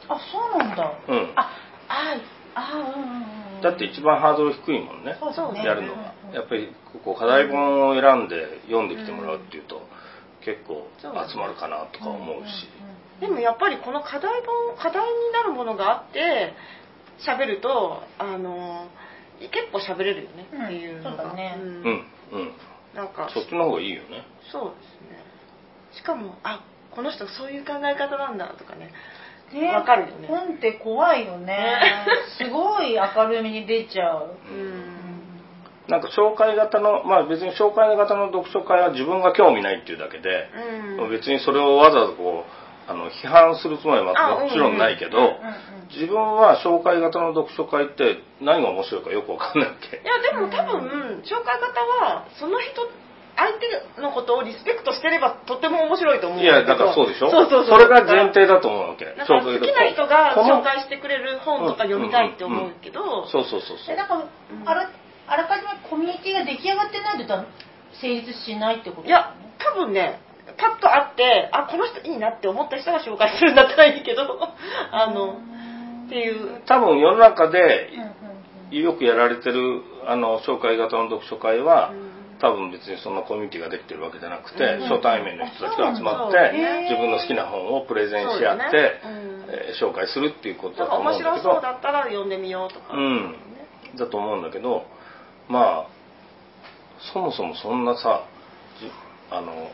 [0.09, 1.33] あそうなんだ、うん。
[1.37, 1.51] あ
[1.89, 2.15] あ
[2.55, 3.63] あうんうんうん。
[3.63, 5.17] だって一番ハードル低いもんね。
[5.21, 5.65] そうそうね。
[5.65, 6.15] やるのが。
[6.25, 6.35] うんうん。
[6.35, 6.69] やっぱり
[7.05, 9.83] こう課題本を選んで読んできてもらうっていうと
[10.45, 12.69] 結構集まるかなとか思うし。
[13.21, 16.55] でもやっぱりこの課題本課題になるものがあって
[17.27, 18.87] 喋るとあの
[19.41, 20.65] 結構喋れるよねうん。
[20.67, 21.57] っていうのが、そうだね。
[21.57, 21.61] ん。
[21.61, 21.85] うん
[22.33, 22.53] うん。
[22.95, 23.31] なんか。
[23.33, 24.25] そっちの方がいいよね。
[24.53, 25.19] そうですね。
[25.93, 28.93] しかもあこの人そういう考え方なんだとかね。
[29.53, 29.69] ね。
[29.73, 30.29] わかるよね。
[30.29, 31.81] 本って怖いよね。
[32.39, 34.98] すごい明るみに出ちゃう、うん
[35.89, 40.49] なんか紹介型のまあ別に紹介型の読書会は自分が興味ないっていうだけで、
[41.01, 41.11] うん。
[41.11, 45.33] 別にそれをわざわざこうあの批判するつもりはあもちろんないけど、うんうん
[45.89, 52.85] 自分は紹介型の読書会って何が面白いかよくわかんないわけいやでも多分紹介方はその人
[53.41, 57.31] 相手のことをリスペクトしてればとても面白いと思うんいやだからそうでしょ？
[57.33, 57.79] そうそうそう。
[57.81, 59.07] れが前提だと思うわけ。
[59.07, 63.87] だから好きな人が紹介してくれる本とか読みたいって思うけど、そうそうそうそう。
[63.89, 64.29] でなんか
[64.67, 64.91] あら
[65.29, 67.47] あらかじめコミュニティが出来上がってないと
[68.01, 70.21] 成立しないってこといや多分ね
[70.57, 74.25] パッと会ってあこの人いいなって思った人が紹介するんだったらいいけど
[74.91, 75.39] あの
[76.09, 76.63] っていう。
[76.67, 77.91] 多分世の中で
[78.71, 82.09] よくやられてるあの紹介型の読書会は、うん。
[82.41, 86.53] 多分別にそんなコミュニティができてるわけじゃなくて、うん初対面の人たちが集まって、
[86.89, 91.31] 自分の好きな本をプレゼンし合って、ねうんえー紹介するっていうことだと思うんだけど。
[91.31, 93.35] 白そうだったら読んでみようとか、うん。
[93.97, 94.87] だと思うんだけど
[95.49, 95.87] まあ
[97.13, 98.25] そもそもそんなさ
[98.81, 98.91] じ
[99.31, 99.71] あの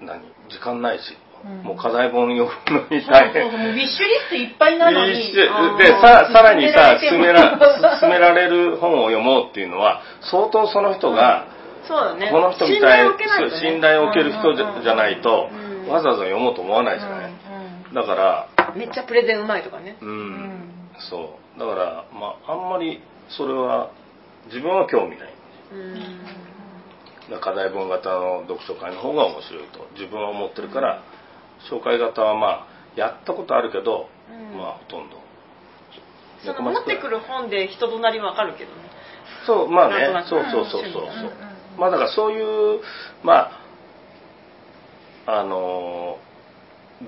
[0.00, 1.62] 何時間ないし、うん。
[1.62, 3.42] もう課題本読むのに大変。
[3.42, 5.32] そうそうもうウィッシュリストいっぱいなのに。
[5.32, 5.48] で
[6.00, 7.82] ささらにさ勧められても。
[7.82, 11.46] ら勧められる本を読もうっていうのは相当その人が、
[11.86, 12.30] そうだね。
[12.30, 15.88] この人みたい信頼を受けないと、ね、信頼を受ける人じゃ,、ないと、うん。
[15.88, 17.32] わざわざ読もうと思わないじゃない、
[17.92, 19.96] だからめっちゃプレゼンうまいとかね。
[20.00, 20.90] う、うんん。
[20.98, 21.58] そう。
[21.58, 23.90] だからまああんまりそれは
[24.46, 25.30] 自分は興味ない。
[27.40, 29.86] 課題文型の読書会の方が面白いと。
[29.94, 31.02] 自分は思ってるから
[31.70, 34.58] 紹介型はまあやったことあるけど、うん。
[34.58, 35.16] まあほとんど。
[36.44, 38.76] その持ってくる本で人となりわかるけどね。
[39.46, 40.24] そうまあね。
[40.28, 41.10] そうそうそうそうそう、
[41.78, 42.80] まあだからそういう
[43.22, 43.50] ま
[45.26, 46.18] ああの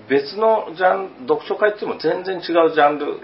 [0.08, 2.42] 別のジャン読書会っていうのも全然違う
[2.74, 3.18] ジャンル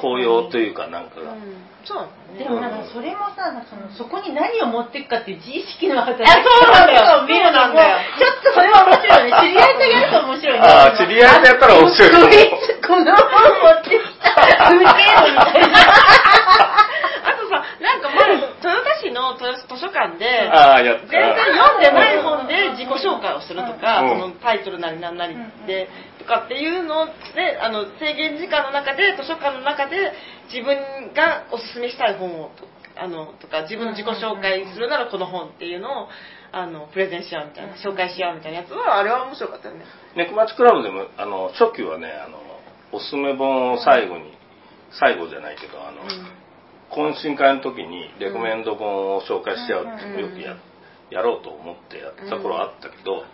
[0.00, 9.32] 紅葉というかなんかが、うんそうでもなんかそれもさ、そのそこに何を持っていくかっていう自意識の働きあそうなんだよそうなんだよちょっとそれは面白いね。
[9.40, 10.66] 知り合いとやると面白いね。
[10.66, 13.24] ああ知り合いとやったら面白いこいつこの本
[13.62, 14.68] 持ってきた。
[14.68, 15.78] ウケるみたいな。
[17.24, 19.42] あとさなんか前豊田市の図
[19.74, 20.46] 書館で
[20.86, 24.20] 全然読んでない本で自己紹介をするとか、うん。
[24.20, 25.34] そのタイトルなりなんなり
[25.66, 30.12] で、とかっていうのであの制限時間の中で図書館の中で
[30.46, 32.68] 自分がおすすめしたい本をと
[33.00, 36.08] あのとか自分の自己紹介するならこの本っていうのを
[36.50, 39.84] あのプレゼンし合うみたいな紹介し合うみたいなやつはあれは面白かったよね。
[40.16, 42.38] 猫町クラブでもあの初期はねあの
[42.90, 44.32] おすすめ本を最後に
[44.90, 46.00] 最後じゃないけどあの、
[46.90, 50.56] 懇親会の時にレコメンド本を紹介し合うっていうのをよくや,、
[51.10, 53.24] やろうと思ってやってた頃あったけど、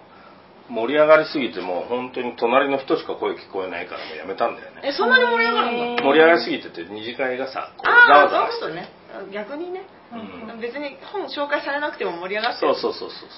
[0.69, 4.81] 盛り上がりすぎてもう本当に隣の人しか声聞こえないからもうやめたんだよね。
[4.83, 6.03] えそんなに盛り上がるんだ？
[6.03, 9.31] 盛り上がりすぎてて二次会がさこうざああわざわそういうことね。
[9.33, 10.61] 逆にね、うん。
[10.61, 13.29] 別に本紹介されなくても盛り上がってそうるそうそうそうそう。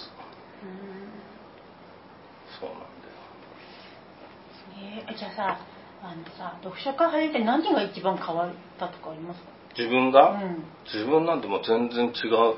[0.65, 0.81] うん。
[2.59, 3.13] そうなんだよ。
[5.11, 5.59] えーじゃあさ、
[6.03, 9.49] あのさ、読書会始めて何が一番変わったとかありますか？
[9.79, 10.65] 自分が、うん。
[10.87, 12.55] 自分なんてもう全然違う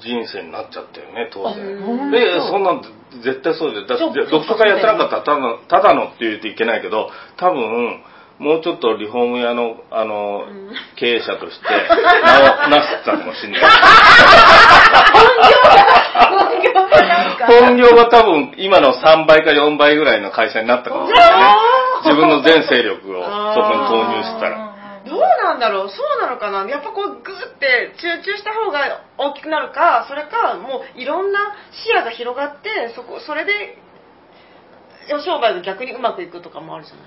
[0.00, 2.10] 人生になっちゃったよね当然うん。
[2.10, 2.82] でそんなん
[3.22, 8.02] 絶対そうでだって読書会やってなかったらただのただのって言うといけないけど多分
[8.38, 10.42] もうちょっとリフォーム屋のあの、
[10.96, 13.62] 経営者として名をなすったかもしれない。
[17.46, 21.44] 本業が多分今の3倍か4倍ぐらいの会社になったかもしれないね。
[22.06, 23.22] 自分の全勢力を
[23.54, 24.73] そこに投入したら
[25.06, 25.88] どうなんだろう？
[25.90, 26.68] そうなのかな？
[26.70, 33.76] やっぱこうグーって集中した方が大きくなるかそれかもういろんな視野が広がってそこそれで
[35.24, 37.04] 商売が逆にうまくいくとかもあるじゃない？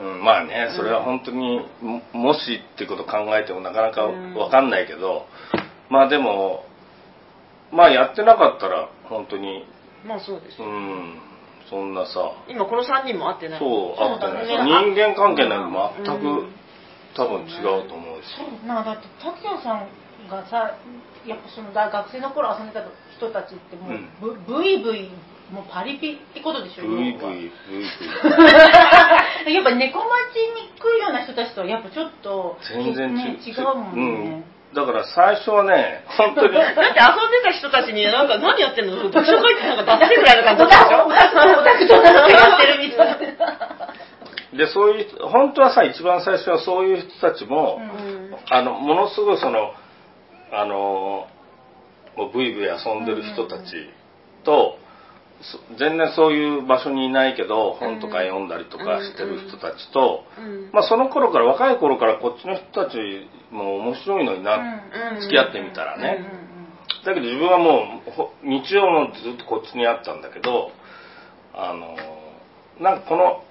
[0.00, 2.40] うん、まあねそれは本当にももし
[2.74, 4.34] っていうことを考えてもなかなかうん。
[4.34, 5.26] わかんないけど、
[5.90, 6.64] まあでも
[7.72, 9.64] まあやってなかったら本当に。
[10.06, 11.20] まあそうですよ、うん
[11.68, 12.32] そんなさ。
[12.48, 13.58] 今この3人も会ってない。
[13.58, 14.46] そうあってない。
[14.46, 16.54] 人間関係なんか全くうん
[17.18, 18.30] 多分違うと思うし。
[18.38, 18.66] そう。
[18.66, 19.90] なんかだって達也さん
[20.30, 20.78] がさ
[21.26, 22.86] やっぱその大学生の頃遊んでた
[23.18, 25.10] 人たちってもう、ブブイブイ
[25.50, 27.84] もうパリピってことでしょブイブイブイブイ。
[29.54, 36.52] やっぱ猫町に来るような人たちとはやっぱちょっと全然ね、違うもんね、うん、だから最初はね本当に。
[36.54, 36.94] だって遊んで
[37.42, 38.96] た人たちになんか何やってんの？
[39.02, 41.06] 読書会ってなんかダッセぐらいの感じでしょ？
[41.06, 41.10] オ
[41.64, 43.16] タクとなんかやってるみたいな
[44.56, 48.18] でそういう本当はさ一番最初はそういう人たちも、うん
[48.50, 49.72] あのものすごいその
[50.52, 51.26] あの
[52.16, 53.74] もうブイブイ遊んでる人たち
[54.42, 54.78] と、
[55.42, 62.96] そ全然そういう場所にいないけど本とか読んだりとかしてる人たちと、うんまあ、その頃から若い頃からこっちの人たち
[63.50, 66.48] も面白いのにな、うん付き合ってみたらね、うん
[67.04, 70.70] だけど自分はもうほ日曜もずっとこっちにあったんだけど
[71.54, 71.96] あの
[72.82, 73.44] なんかこの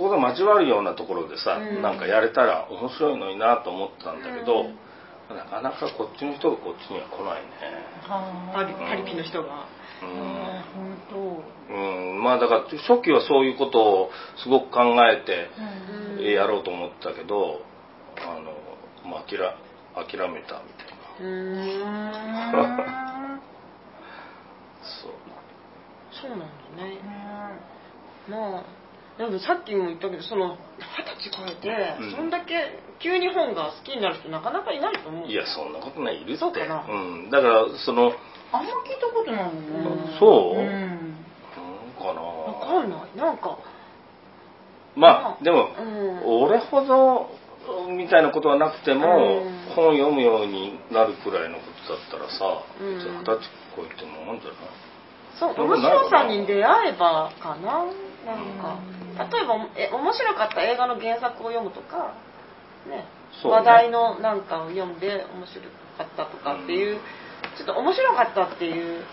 [0.00, 1.82] ここで交わるようなところでさ、うん。
[1.82, 5.36] なんかやれたら面白いのになと思ってたんだけど、うん。
[5.36, 7.84] なかなかこっちの人がこっちには来ないね。
[8.08, 9.68] はパリパリピの人が。
[10.00, 10.08] 本
[11.68, 14.10] うん、うん、まあだから初期はそういうことを
[14.42, 15.50] すごく考えて
[16.24, 17.60] やろうと思ってたけど
[18.16, 18.56] あの、
[19.04, 19.36] まあ、諦
[19.94, 21.20] 諦めたみたいな。
[21.20, 21.28] うー
[23.36, 23.40] ん。
[24.80, 25.12] そう。
[26.10, 26.46] そうなんだ
[26.82, 26.98] ね。
[28.26, 28.79] まあ
[29.20, 31.68] でもさっきも言ったけどその二十歳超えて、
[32.00, 32.16] うん。
[32.16, 35.28] そんだけ急に本が好きになる人なかなかいないと思う。
[35.28, 36.38] いやそんなことないいるって。
[36.40, 36.86] そうかな。
[36.88, 38.12] うん、だからその
[38.52, 40.16] あんま聞いたことないよね。
[40.18, 40.64] そう、うん。
[40.64, 41.16] うん
[42.00, 42.22] かな。
[42.22, 43.16] わかんない。
[43.16, 43.58] なんか。
[44.96, 46.42] まあでも、うん。
[46.44, 47.28] 俺ほど
[47.92, 49.74] みたいなことはなくても、うん。
[49.76, 54.66] 本読むようになるくらいのことだったらさ二十歳超えてもあんじゃない？
[55.38, 57.84] そう面白さに出会えばかな。
[58.26, 58.76] なんか
[59.28, 62.14] 例えばえ面白かった映画の原作を読むとか
[62.88, 62.96] ね。
[62.96, 63.04] ね。
[63.44, 65.62] 話題のなんかを読んで面白
[65.96, 66.98] かったとかっていう、
[67.56, 69.04] ちょっと面白かったっていう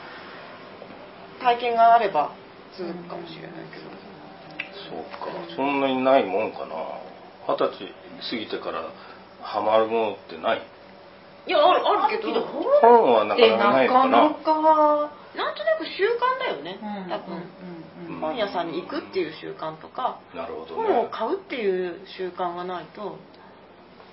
[1.40, 2.32] 体験があれば
[2.78, 3.84] 続くかもしれないけど、
[4.90, 5.56] そうか。
[5.56, 6.76] そんなにないもんかな。
[7.48, 7.94] 二十歳
[8.30, 8.90] 過ぎてから
[9.42, 10.62] ハマるものってない？
[11.48, 12.42] いやあるあるけど。
[12.42, 13.94] 本はなかでなかないな。
[13.94, 14.52] かななか、
[15.36, 17.77] なんとなく習慣だよね、うん多分、うんうん
[18.20, 23.18] 本屋さんに行くっていう習慣とかなるほど本をね買うっていう習慣がないと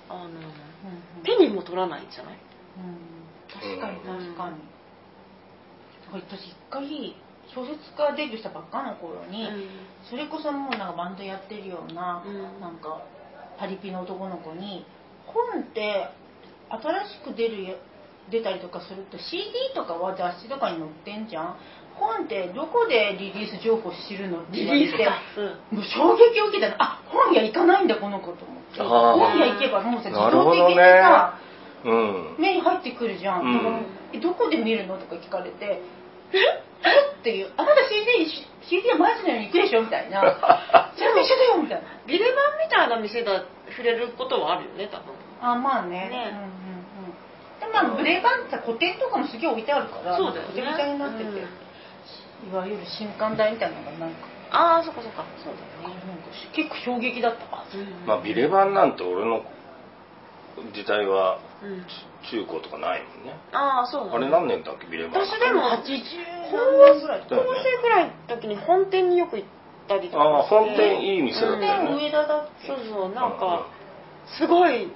[0.09, 2.37] あのうん手にも取らないじゃない？
[2.77, 2.97] うん。
[3.49, 4.55] 確かに確かに、
[6.11, 7.15] 私一回
[7.53, 9.47] 小説家デビューしたばっかの頃に、
[10.09, 12.59] それこそもうなんかバンドやってるような、うん。
[12.61, 13.01] なんか
[13.57, 14.85] パリピの男の子に
[15.25, 16.09] 本って
[16.69, 17.75] 新しく出るや
[18.29, 21.55] 出たりとかすると CD とかは雑誌とかに載ってんじゃん
[21.99, 26.75] 本ってどこでリリース情報知るのってリ言われてもう衝撃を受けたの。
[26.79, 28.79] あ本屋行かないんだこの子と思って。
[28.81, 31.39] 本屋行けばもうさ自動的にさ、
[31.85, 32.35] うん。
[32.37, 33.85] 目に入ってくるじゃん、うん。
[34.13, 35.81] えどこで見るのとか聞かれて
[36.33, 36.37] え
[36.83, 38.27] えっていうあなた CD,
[38.67, 40.21] CD は毎日のように行くでしょみたいな。
[40.97, 41.87] それも一緒だよみたいな。
[42.05, 45.15] ビレバンみたいな店だ触れることはあるよね多分。
[45.41, 46.09] あまあね。
[46.09, 46.31] ね。
[46.31, 47.15] うんうんうん。
[47.59, 50.53] でまあブレーバンってさ古典とかもすげえ置いてあるからそうだよね。
[50.53, 51.64] ぐちゃぐちゃになってて、うん
[52.51, 54.27] いわゆる新刊台みたいなのがなんか。
[54.51, 55.25] ああそっかそっか。
[55.43, 56.21] そうだなんね。
[56.21, 58.05] か結構衝撃だったあうん。
[58.07, 59.41] まあビレバンなんて俺の
[60.73, 61.85] 時代はうん。
[62.29, 63.35] 中高とかないもんね。
[63.51, 65.81] ああそうだねあれ何年だっけビレバン私でも80
[66.49, 66.57] 高
[66.93, 67.49] 年ぐらいだよね。
[67.49, 69.49] 校生ぐらいの時に本店によく行っ
[69.87, 73.67] たりとかああ本店いい店だったよ本店ね上田だそうそうなんか
[74.39, 74.89] すごい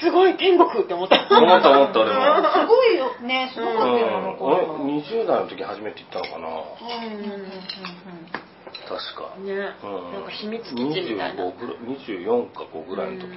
[0.00, 1.16] すごい天国って思った。
[1.28, 2.48] 思った思った俺も。
[2.48, 3.50] すごいよね。
[3.54, 4.30] すごかったよ、あの。
[4.30, 4.38] うん。
[4.38, 6.48] 頃俺20代の時初めて行ったのかな。
[6.48, 7.50] うんうんうんうん。
[8.88, 9.36] 確か。
[9.38, 10.12] ね、うん。
[10.12, 13.28] なんか秘密基地みたいな、25ぐらい24か5ぐらいの時。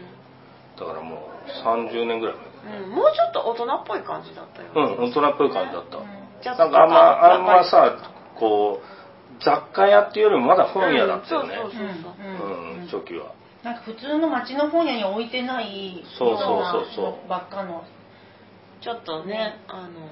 [0.80, 6.02] だからもう30年ぐらいうん、もうちょっと大人っぽい感じだったよ、前うん大人っぽい感じだった。
[6.42, 7.96] ジャズなんかあんまあんまさ
[8.40, 11.56] こう雑貨屋っていうよりもまだ本屋だったよね。
[11.56, 12.80] うんそうそううん。
[12.80, 13.34] うん初期は
[13.66, 17.28] なんか普通の町の本屋に置いてないそうそうそうそう。
[17.28, 17.84] ばっかの。
[18.80, 20.06] ちょっとねあの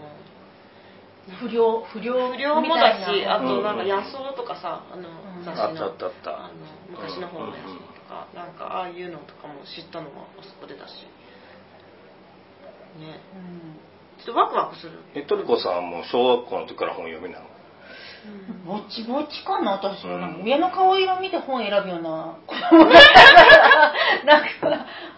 [1.38, 5.46] 不良不良不良もだしあとなんか野草とかさあのうん。
[5.46, 6.10] 雑誌のあったあった。
[6.10, 6.54] あったあの
[6.90, 11.06] 昔の本のやつとか、なんかああいうのとかも知ったのはあそこでだし。
[12.98, 13.22] ね。
[13.38, 13.78] うん。
[14.18, 17.53] ちょっとワクワクする、えトリコさんも小学校の時から本読みなの？
[18.66, 22.38] ぼちぼちかな私なんか親の顔色見て本選ぶような。
[22.48, 23.94] 子供だったから
[24.26, 24.50] なんか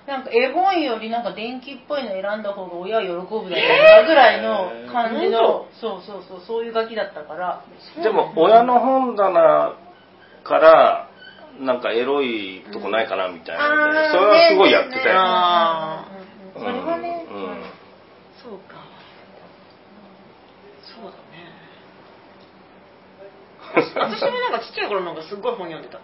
[0.07, 7.63] なんか絵本よりなんか電気っぽいの選んだ方が親は喜ぶだろうなぐらいの感じの、そうそうそうそういうガキだったから。
[8.01, 9.75] でも親の本棚
[10.43, 11.09] から
[11.59, 13.67] なんかエロいとこないかなみたいな。
[14.11, 15.03] それはすごいやってたよ、
[16.53, 17.25] それはね、
[18.43, 18.75] そうか。
[20.83, 21.44] そうだね
[23.75, 25.99] 私もなんかちっちゃい頃なんかすっごい本読んでた。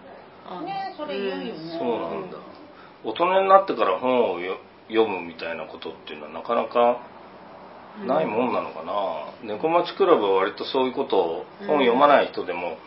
[0.60, 1.78] ねそれ言うよね。
[1.78, 2.36] そうなんだ。
[3.04, 4.58] 大人になってから本をよ
[4.88, 7.00] 読むみたいなことっていうのはなかなか
[8.06, 12.78] ないもんなのかな、猫町クラブは割とそういうことをうん本読まない人でも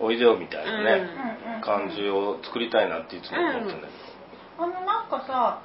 [0.00, 1.06] おいでよみたいなね、
[1.44, 1.56] うん。
[1.56, 3.92] うん感じを作りたいなっていつも思ってるんだけ
[4.58, 5.62] ど、あのなんかさ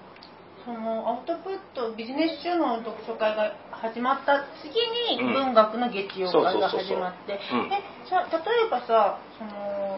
[0.68, 4.76] そのアウトプットビジネス書の読書会が始まった次
[5.16, 7.70] にうん文学の月曜会が始まって、うん。
[7.72, 7.80] で
[8.12, 9.98] さ例えばさその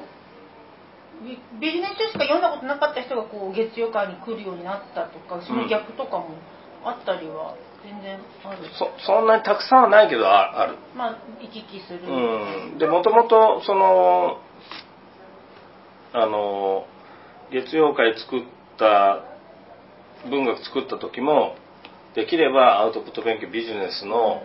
[1.25, 6.37] ビビジネス書しか読んだことなかった人がこう月曜会に来るようになったとかその逆とかも
[6.85, 10.77] あったりは全然ある、そそんなにたくさんはないけどあある。
[10.95, 14.37] まあ行き来する、うん、でもともとその
[16.13, 16.85] あの
[17.51, 18.43] 月曜会作っ
[18.77, 19.28] た
[20.29, 21.55] 文学作った時も
[22.15, 24.41] できればアウトプット勉強ビジネスの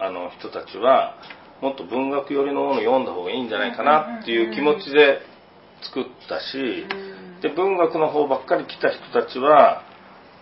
[0.00, 1.14] あの人たちは
[1.60, 5.20] もっと文学寄りのものを読んだ方がいいんじゃないかなっていう気持ちで
[5.82, 6.86] 作ったし
[7.42, 9.82] で文学の方ばっかり来た人たちは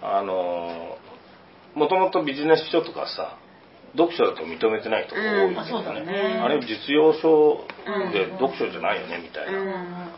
[0.03, 0.97] あの
[1.75, 3.37] もともとビジネス書とかさ
[3.97, 6.41] 読書だと認めてない人が多いんだよね。
[6.43, 7.67] あれ実用書
[8.13, 10.09] で読書じゃないよねみたいな。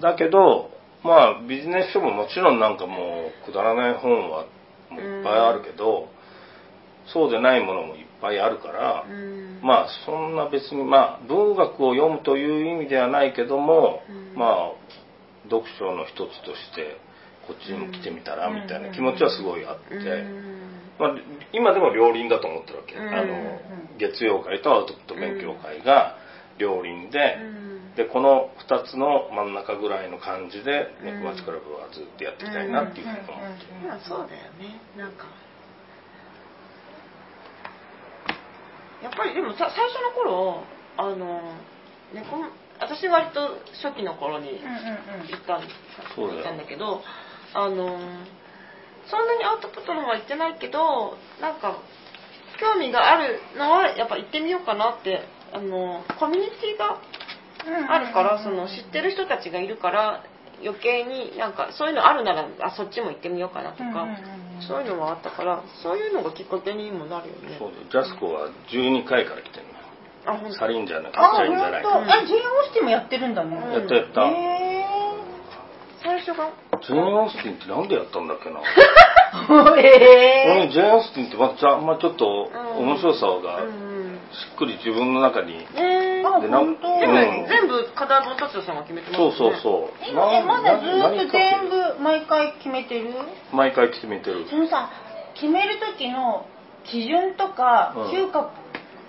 [0.00, 0.70] だけど
[1.02, 4.46] まあビジネス書ももちろんなんかもうくだらない本は
[4.90, 6.08] もういっぱいあるけど、
[7.12, 9.04] そうでないものもいっぱいあるから、
[9.62, 14.38] まあそんな別にまあ文学を読むという意味ではないけども、うん。
[14.38, 14.72] まあ
[15.50, 16.96] 読書の一つとして
[17.46, 19.94] こっちにも来てみたらみたいな気持ちはすごいあって、
[20.98, 21.14] まあ、
[21.52, 23.08] 今でも両輪だと思ってるわけ、うん。
[23.08, 23.60] あの
[23.98, 26.16] 月曜会とアウトプット勉強会が
[26.58, 27.38] 両輪で、
[28.00, 31.20] でこの2つの真ん中ぐらいの感じでうん。
[31.20, 34.80] 猫町クラブはずっとやっていきたいなっていうふうに思ってる、まあそうだよね。
[34.96, 35.28] なんか
[39.04, 40.64] やっぱりでもさ最初の頃
[40.96, 41.52] あの
[42.14, 42.40] 猫
[42.80, 45.68] 私割と初期の頃に行ったん
[46.16, 47.02] そうだよ行ったんだけど
[47.52, 48.00] あの
[49.08, 51.76] そんなにアウトプットの方は行ってないけどなんか
[52.60, 55.20] 興味があるのはやっぱ行ってみようかなって
[55.52, 57.20] あのコミュニティがうん
[57.88, 60.24] あるからその知ってる人たちがいるから
[60.62, 64.06] 余計になんかそういうのあるならあそっちも行ってみようかなとか、うんうんうん
[64.56, 64.62] うん。
[64.66, 67.56] そういうのもあったからそういうのがきっかけにもなるよね。
[67.58, 69.66] そうだジャスコは12回から来てる
[70.26, 71.82] あ本のサリンジャーなあ、サリンじゃない。
[71.82, 72.12] 本当。
[72.12, 73.56] あ、ジェーン・オースティンもやってるんだね。
[73.56, 73.72] うん。
[73.72, 74.84] やったやった、へ
[76.02, 76.52] 最初が？
[76.82, 78.60] ジェーン・オースティンってなんでやったんだっけな。
[78.60, 79.78] ー。
[79.80, 83.64] へ俺ジェーン・オースティンってまたあんまちょっとうん面白さが
[84.54, 86.26] っくり自分の中に、えー。
[86.26, 87.00] あ、でなん本当？
[87.00, 87.46] でも、うん。
[87.48, 90.04] 全部課題本達也さんが決めてますそうそううそう。
[90.06, 93.10] え、えまだずっと全部毎回決めてる？
[93.52, 94.46] 毎回決めてる。
[94.48, 94.90] そのさ、
[95.34, 96.46] 決める時の
[96.84, 98.50] 基準とかうん、嗅覚、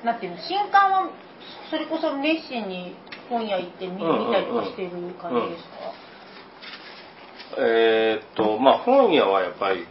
[0.03, 1.09] なんていうの、新刊は
[1.69, 2.95] それこそ熱心に
[3.29, 4.89] 本屋行って見うんうんうん見たりとかしてる
[5.21, 5.93] 感じですか？
[7.59, 9.85] えーっとまあ本屋はやっぱり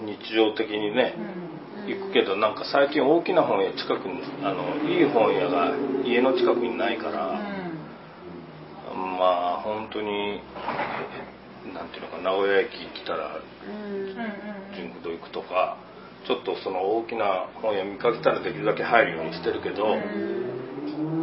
[0.00, 5.74] 日常的にね、うん行くけどなんか最近大きな本屋近くにあのいい本屋が
[6.04, 7.40] 家の近くにないから、
[8.94, 10.40] まあ本当に
[11.74, 13.72] なんていうのか名古屋駅来たらうん。
[13.72, 15.76] うんうん純駆堂行くとか
[16.26, 19.84] ちょっとその大きな本屋見かけたらできるだけ入るようにしてるけど、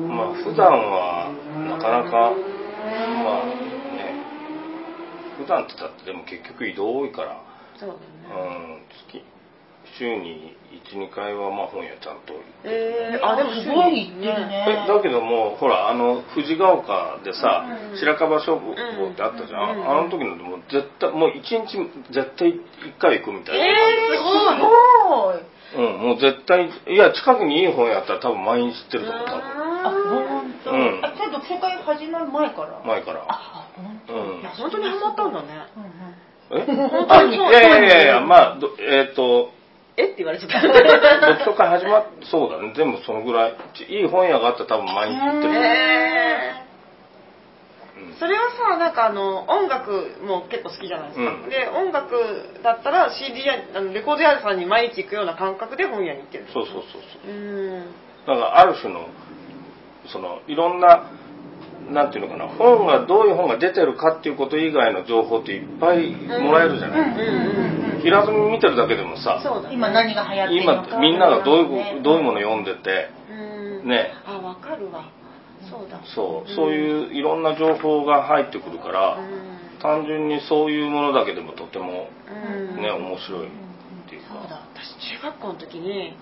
[0.08, 1.32] まあ普段は
[1.66, 2.36] なかなか
[3.26, 3.46] まあ
[3.98, 4.14] ね
[5.40, 7.42] 普段って言ったってでも結局移動多いから、
[7.80, 8.89] そうだうねん、月
[10.00, 10.56] 週に
[10.90, 14.86] 12回はまあ本屋ちゃんと行ってえー、あでもすごい行ってるね。
[14.86, 17.98] えだけどもほらあの藤ヶ丘でさ、うん。
[18.00, 21.78] 白樺書房ってあったじゃん、うんあの時のでも絶対もう一日
[22.12, 22.62] 絶対一
[22.98, 23.66] 回行くみたいな。
[23.66, 25.60] えー、すごい。
[25.70, 29.42] うんもう絶対いや近くにいい本やったら多分毎日行ってると思う多分。
[29.42, 30.72] あ、本当？
[30.72, 31.06] うん。
[31.06, 32.82] あ、それ読書会始まる前から？
[32.86, 33.26] 前から。
[33.30, 34.14] あ、本当？
[34.16, 34.40] うん。
[34.42, 35.48] いや本当にハマったんだね。
[35.78, 36.64] うんうん。
[36.64, 36.88] え？
[36.90, 39.52] 本当にそういやいやいやいやまあどえっ、と
[40.00, 40.06] え？
[40.08, 40.62] って言われちゃった。
[40.62, 42.74] 読書会始まっそうだね。
[42.76, 46.54] 全部そのぐらいちいい本屋があったら多分毎日行ってる、え
[47.98, 48.10] うん。
[48.12, 49.92] ー、それはさなんかあの音楽
[50.24, 51.50] も結構好きじゃないですか、うん。
[51.50, 52.16] で音楽
[52.64, 56.98] だったら CD やあのレコード屋さんに毎日行くような感覚で本屋に行ってるそうそうそうそ
[57.28, 57.32] う。
[57.32, 57.86] うーん
[58.26, 59.08] だからある種の
[60.08, 61.04] そのいろんな
[61.92, 66.12] なんていうのかな本がどういう本が出てるかっていうこと以外の情報っていっぱい
[66.42, 69.76] もらえるじゃない、うんうんうん平積み見てるだけでもさそうだね。
[69.76, 73.90] 今何が流行ってるのか今みんながどういうどういうもの読んでてうん。
[73.90, 74.14] ね。
[74.26, 75.12] あわかるわ。
[75.70, 76.00] そうだ。
[76.16, 79.82] そうそういういろんな情報が入ってくるからうん。
[79.82, 82.82] 単純にそういうものだけでもとてもうん。
[82.82, 83.50] ね面白いっ
[84.10, 84.50] ていうそうだ。
[84.50, 86.16] か私中学校の時に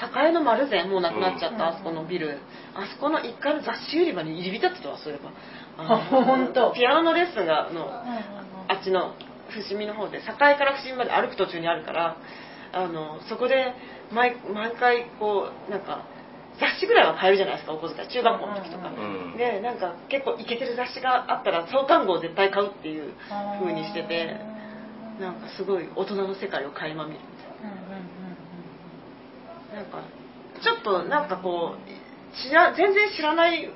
[0.00, 1.62] 栄の丸善もうなくなっちゃった、うん。
[1.74, 2.38] あそこのビル。
[2.74, 5.32] あそこの1階の雑誌売り場に入り浸ってたわそういえば。
[5.76, 6.72] あ本当。
[6.72, 7.90] ピアノのレッスンがあのうん。
[7.90, 9.14] うんうんあっちの
[9.50, 12.16] 伏見の方で栄から伏見まで歩く途中にあるから
[12.72, 13.74] あのそこで
[14.12, 16.06] 毎毎回こうなんか
[16.60, 18.08] 雑誌ぐらいは買えるじゃないですかお小遣い。
[18.08, 23.14] 中学校の時とか、うんでなんか結構イケてる雑誌があったら創刊号を絶対買うっていう
[23.58, 24.36] 風にしてて
[25.18, 28.19] なんかすごい大人の世界を垣間見るみたいうんうんうん
[29.70, 30.02] ななんか
[30.62, 33.70] ちょっとなんかこう知ら全然知らない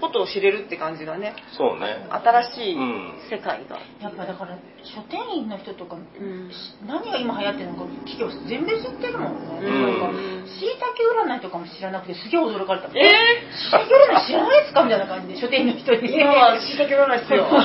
[0.00, 1.36] ことを知れるって感じがね。
[1.52, 2.08] そうね。
[2.08, 3.12] 新しいうん。
[3.28, 6.48] 世界が、やっぱだから書店員の人とか、うん。
[6.50, 10.00] し何が今流行ってるのか聞けば全然知ってるもんね、うん。
[10.00, 12.96] なんかしいたけ占いとかも知らなくてすげえ驚かれたもん。
[12.96, 13.12] え
[13.52, 16.08] しいたけ占い知らないですかみたいな感じで書店員の人に。
[16.08, 17.44] ー、今はしいたけ占い必要。
[17.44, 17.60] えとか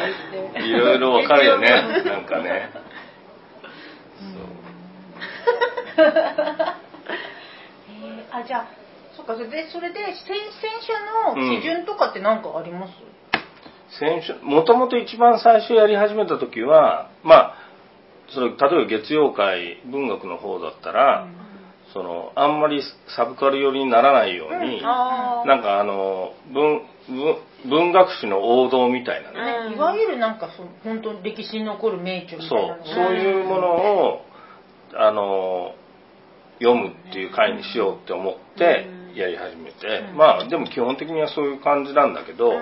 [0.00, 1.68] 言っていろいろわかるよね。
[2.06, 2.72] なんかね
[7.90, 8.66] えーあじゃあ
[9.16, 12.92] そっかそれでそれで選選手の基準とかって何かあります、
[13.98, 17.54] 先週もともと一番最初やり始めた時はまあ
[18.28, 21.26] それ例えば月曜会文学の方だったら、
[21.92, 22.82] そのあんまり
[23.16, 25.48] サブカル寄りにならないように、あー。
[25.48, 27.36] なんかあの文文
[27.68, 29.38] 文学史の王道みたいなね、
[29.68, 29.74] うん。
[29.74, 32.84] いわゆるなんかその本当に歴史に残る名著みたそいうなのが。
[32.94, 34.24] そういうものを
[34.94, 35.74] あの
[36.60, 39.16] 読むっていう会にしようって思ってうん。
[39.16, 40.16] やり始めて、うん。
[40.16, 42.56] まあでも基本的にはそういう感じなんだけど、うん。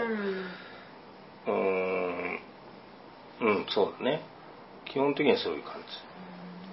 [1.47, 2.41] うーん、
[3.41, 4.23] うん、そうだね。
[4.87, 5.75] 基本的にはそういう感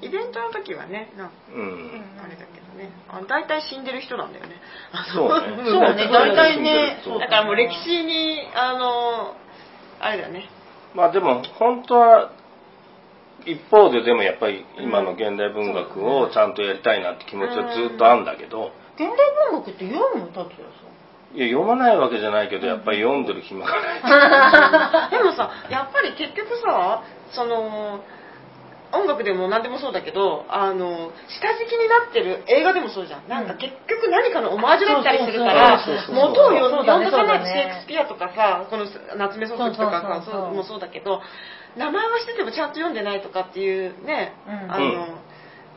[0.01, 1.31] イベントの時はねなん。
[1.53, 2.03] うん。
[2.23, 2.91] あれだけどね。
[3.09, 4.55] あ大体死んでる人なんだよね。
[4.91, 5.63] あそうのね。
[5.65, 6.07] そうね。
[6.11, 9.35] 大体ねだからもう歴史にあの
[9.99, 10.49] あれだね。
[10.93, 12.31] まあでも、本当は、
[13.45, 19.09] 一方ででもやっぱり今の現代文学をちゃんとやりたいなって気持ちはずっとあるんだけど、現代
[19.51, 20.89] 文学って読む達也さ。
[20.91, 20.95] ん
[21.35, 25.11] いや読まないわけじゃないけどやっぱり読んでる暇がない。
[25.11, 27.99] でもさやっぱり結局さその
[28.93, 33.27] 音楽でも何でもそうだけどあの下敷きになってる映画でもそうじゃん。
[33.27, 38.85] なんか結局何かのオマージュだったりするから元を読ん読んどかないシェイクスピアとかさこの
[39.17, 40.41] 夏目漱石とかさそうそうそうそう。
[40.41, 41.21] そうもそうだけど
[41.77, 44.71] 名前は知っててもちゃんと読んでないとかっていうね、うん。
[44.71, 45.17] あの、うん。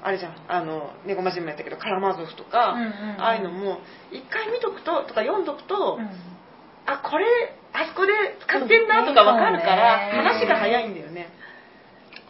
[0.03, 0.37] あれじゃん。
[0.49, 3.21] あの猫マジンもやったけどカラマーゾフとか、うんうんうん。
[3.21, 3.79] ああいうのも
[4.13, 6.11] 一回見とくととか読んどくと、うん。
[6.87, 7.27] あこれ
[7.73, 11.29] あそこで使ってんなとかわかるから、話が早いんだよね。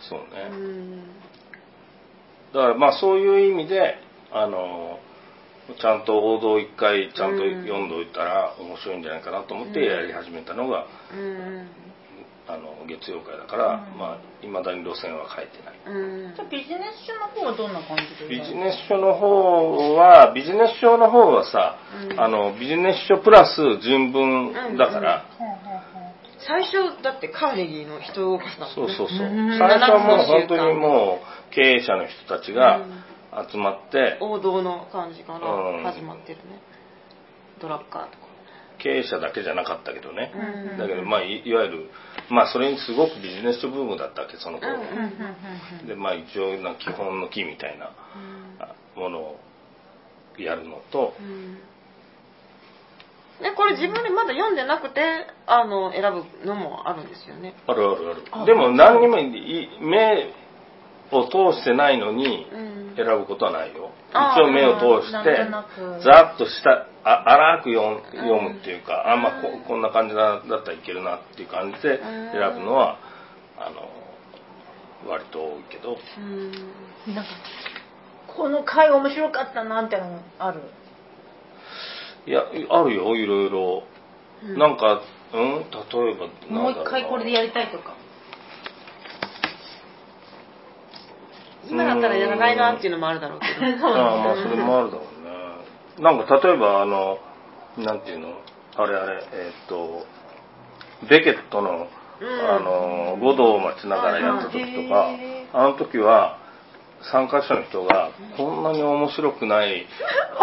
[0.09, 1.07] そうね、うん。
[2.55, 3.97] だからまあそういう意味で
[4.33, 4.99] あの
[5.79, 11.69] ちゃんと王道を一回ちゃんと読んでおいたら面白いんじゃないかなと思ってやり始めたのが、うん
[12.49, 13.99] あの月曜会だから、うん。
[13.99, 15.77] まあいまだに路線は変えてない。
[15.85, 16.35] うん。
[16.35, 18.29] じゃあビジネス書の方はどんな感じで？
[18.29, 21.77] ビジネス書の方はビジネス書の方はさ、
[22.11, 22.21] うん。
[22.21, 25.25] あのビジネス書プラス人文だから、
[26.41, 28.95] 最初だってカーネギーの人を動かすだもんね。
[28.97, 29.27] そうそうそう。
[29.29, 29.59] うん。
[29.59, 33.05] 最初はもう本当にもう経営者の人たちがうん。
[33.53, 35.85] 集まって、王道の感じからうん。
[35.85, 36.63] 始まってるね、
[37.61, 38.28] ドラッカーとか
[38.79, 40.33] 経営者だけじゃなかったけどね、
[40.71, 41.91] うんだけどまあいいわゆる
[42.31, 47.91] まあそれにすごくビジネス書ブームだったわけその頃、うんでまあ一応な基本の木みたいな
[48.61, 49.41] あものを
[50.39, 51.59] やるのと、うん。
[53.43, 56.03] ね、これ自分でまだ読んでなくてあの選
[56.43, 57.55] ぶのもあるんですよね。
[57.67, 58.25] あるあるある。
[58.33, 60.33] あでも何にもい目
[61.11, 62.79] を通してないのにうん。
[62.99, 65.47] 選ぶことはないよ、あ一応目を通して
[66.03, 68.03] ざっとしたあ荒く読
[68.43, 72.01] むっていうか、あまあここんな感じだだったらいけるなっていう感じで
[72.33, 72.99] 選ぶのは
[73.57, 73.89] あの
[75.09, 75.97] 割と多いけど。
[76.19, 76.51] うん。
[77.15, 77.31] なんか
[78.27, 80.61] この回面白かったなみたいなのある？
[82.27, 83.85] いやあるよいろいろ、
[84.43, 84.59] うん。
[84.59, 85.03] なんか
[85.33, 85.61] うん？
[85.71, 86.17] 例え
[86.51, 87.95] ばもう一回これでやりたいとか
[91.71, 93.47] 今だったらやらないなっていうのもあるだろうけ
[93.79, 93.87] ど。
[93.89, 96.03] ああまあそれもあるだろうね。
[96.03, 97.19] なんか例えばあの
[97.77, 98.29] なんていうの？
[98.77, 100.07] あれあれえーっと
[101.09, 101.89] ベケットの
[102.21, 102.51] うん。
[102.51, 106.39] あの五道を待ちながらやった時とかへあの時は
[107.13, 109.87] 参加者の人がこんなに面白くない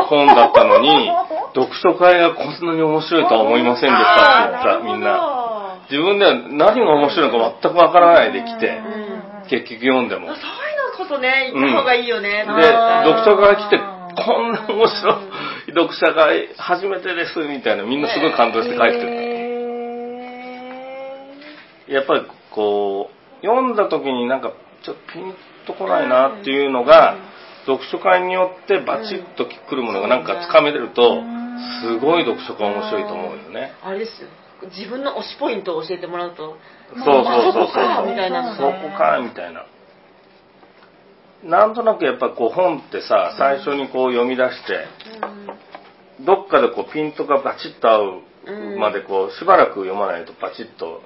[0.10, 1.10] 本だったのに
[1.54, 5.12] 読書会がこんなに面白いとは思いませんでしたって言ったみんな。
[5.12, 5.46] な
[5.92, 9.50] 自分では何が面白いのか全くわからないで来てうん。
[9.50, 10.30] 結局読んでも
[10.98, 15.16] こそね行った方がいいよね、で読書会来てこんな面白い
[15.68, 19.10] 読者会初めてですみたいなみんなすごい感動して帰ってる
[21.90, 22.22] へやっぱり
[22.54, 25.34] こう読んだ時になんかちょっとピン
[25.66, 27.18] とこないなっていうのが、
[27.66, 31.22] 読書会によってバチッとくるものがなんかつかめると、
[31.82, 33.74] すごい読書会面白いと思うよね。
[33.84, 34.30] あれですよ。
[34.70, 36.58] 自分の推しポイントを教えてもらうと。
[36.94, 37.68] そうそうそうそう。
[37.68, 38.42] そこかみたいな。
[38.42, 39.66] のそこかみたいな。
[41.46, 44.86] なんとなくやっぱこう本ってさ、最初にこう読み出して、
[46.26, 51.02] どっかでこうピントがバチッと合うまでこうしばらく読まないとバチッと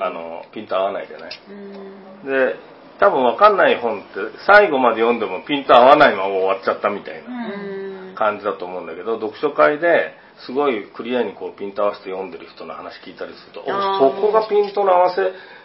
[0.00, 1.30] あのピント合わないじゃない？
[1.50, 2.26] うん。
[2.26, 2.54] で
[3.00, 4.08] 多分わかんない本って
[4.46, 8.14] 最後まで読んでもピント合わないまま終わっちゃったみたいなうん。
[8.14, 10.14] 感じだと思うんだけど読書会で
[10.46, 15.22] すごいクリアにこうピント合わせて読んでる人の話聞いたりするとそこがピントの合わせ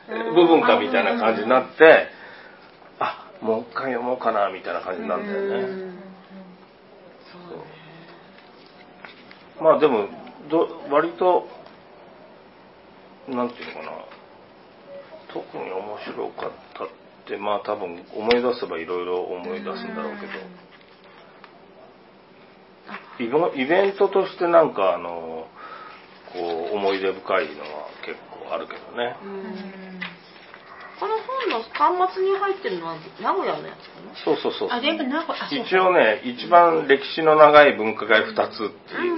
[0.08, 2.08] 部分かみたいな感じになってあ
[3.42, 5.94] もう一回読もうかなみたいな感じになるんだよね。
[7.32, 7.38] そ
[9.62, 10.08] うまあでも
[10.50, 11.48] ど割と
[13.28, 13.92] なんていうのかな。
[15.34, 16.88] 特に面白かったっ
[17.28, 20.34] てまあ多分思い出せばいろいろ思い出すんだろうけど。
[23.20, 25.48] イベイベントとしてなんかあの
[26.32, 29.16] こう思い出深いのは結構あるけどね
[31.00, 34.16] この本の端末に入ってるのは名古屋のやつかな？
[34.26, 34.70] そうそうそう。
[34.72, 39.14] あ全部名古屋あそう一応ね一番歴史の長い文化会2つっていう、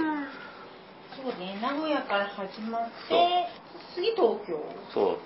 [1.16, 3.48] そうね名古屋から始まって
[3.94, 4.60] 次東京。
[4.92, 5.18] そう。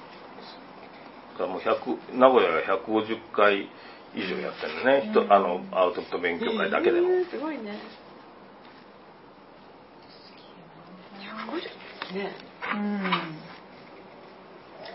[1.33, 3.69] だからもう100名古屋が150回
[4.15, 7.09] 以上やってるのね、人あのアウトプット勉強会だけでも。
[7.09, 7.81] うんすごいね。
[11.19, 12.33] 150ね。
[12.75, 13.11] うん。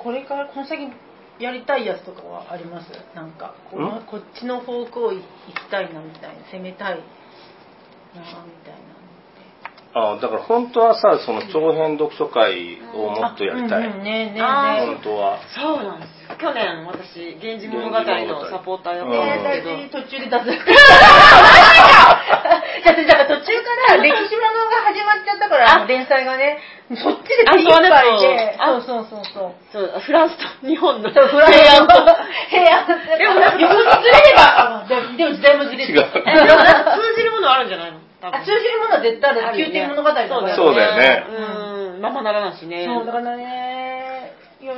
[0.02, 0.90] これからこの先
[1.40, 2.92] やりたいやつとかはあります？
[3.16, 4.06] なんかこのん？
[4.06, 5.24] こっちの方向行き
[5.72, 7.02] たいなみたいな攻めたいな
[8.16, 8.22] み
[8.66, 8.90] たいな
[9.92, 13.88] あだから本当はさ、その長編読書会をもっとやりたい。
[13.88, 13.94] うん。
[13.98, 15.40] うんねえねえねあえ本当は。
[15.50, 16.38] そうなんですよ。
[16.38, 20.46] 去年私「源氏物語」のサポーターやったうんんですけど、ねえ途中で脱落。
[20.46, 20.54] だ
[22.94, 26.60] ってだから途中から歴史ものが始まっちゃったから、連載がね、
[26.90, 27.86] そっちであ手一杯
[28.20, 29.94] で、そうそうそうそうそう。
[29.94, 31.94] そう、フランスと日本のそう、フランス平安と。
[32.50, 32.88] 平安。
[33.18, 35.94] でもなんかずれれば、あでもでも時代もずれる。
[35.94, 38.00] 違うえ、でもなんか通じるものあるんじゃないの？
[38.22, 39.58] あ、通じるものは絶対ある。
[39.70, 40.54] 宮廷物語とかね。
[40.56, 41.24] そうだよね
[41.96, 42.86] うん、ままならないしね。
[42.86, 44.19] そう、だからね、
[44.66, 44.76] よ、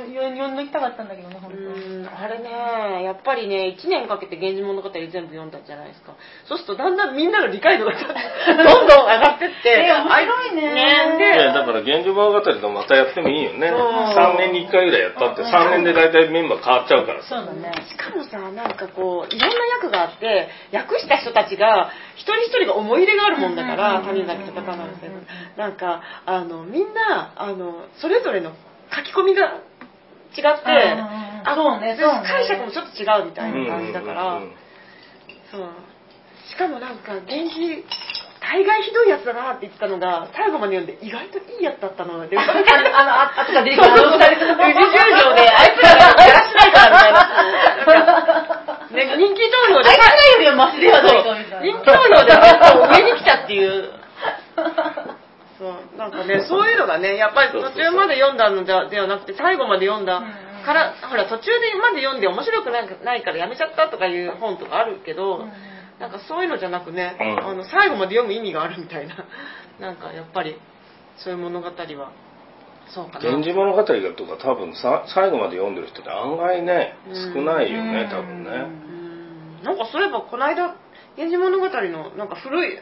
[0.48, 6.14] んどきたかったんだけどね、本う当んあれね、やっぱりね、1年かけて源氏物語全部読んだじゃないですか。
[6.46, 9.70] そうするとだんだんみんなの理解度が どんどん上がってって。
[9.70, 10.74] え面白いね。
[10.74, 13.68] ねいで、やだから「源氏物語」とまたやってもいいよね。
[13.70, 13.78] そう。
[13.80, 17.22] 3年に1回ぐらいやったって3年で大体メンバー変わっちゃうから。
[17.22, 17.72] さそうだね。
[17.88, 24.06] しかもさ、なんかこう、いろんな役があって、役した人たちが、一人一人が思い入れがあるもんだから、うん。
[24.06, 25.26] 谷崎とかなんですけどうん、
[25.56, 28.52] なんか、あの、みんな、あの、それぞれの
[28.94, 29.60] 書き込みが
[30.36, 30.70] 違って、
[31.44, 32.22] あそうねそうね。
[32.26, 34.40] 解釈もちょっと違うみたいな感じだから、
[35.50, 35.68] そう。
[36.48, 37.84] しかもなんか、源氏、
[38.40, 43.88] 大概ひどいやつだなって言ってたのが、最後まで読んで、意外といいやつだった ので、あの、ああとか出てくる。
[43.88, 47.18] あの二人宇治十条で、あいつらがやらしないからみたいな。
[48.90, 51.66] ね、人気投票で、あいつらよりはマシではないかみたいな。
[51.66, 52.32] 人気投票で
[52.98, 53.92] 上に来たっていう。
[55.62, 60.20] そう、なんかね、 そういうのがね、やっぱり途中まで読んだのではではなくて、最後まで読んだ。
[60.64, 65.46] から、ほら、途中でまで読んで面白くないからやめちゃったとかいう本とかあるけど、
[65.98, 67.48] なんかそういうのじゃなくね、うん。
[67.48, 69.14] あの最後まで読む意味があるみたいな、
[69.78, 70.56] なんかやっぱり、
[71.16, 71.72] そういう物語は、
[72.88, 73.20] そうかな。
[73.20, 77.34] 源氏物語がとか多分さ最後まで読んでる人って案外ねうん。
[77.34, 78.50] 少ないよね多分ね。
[78.50, 79.64] うん。
[79.64, 80.74] なんかそういえばこの間
[81.16, 82.78] 「源氏物語」のなんか古い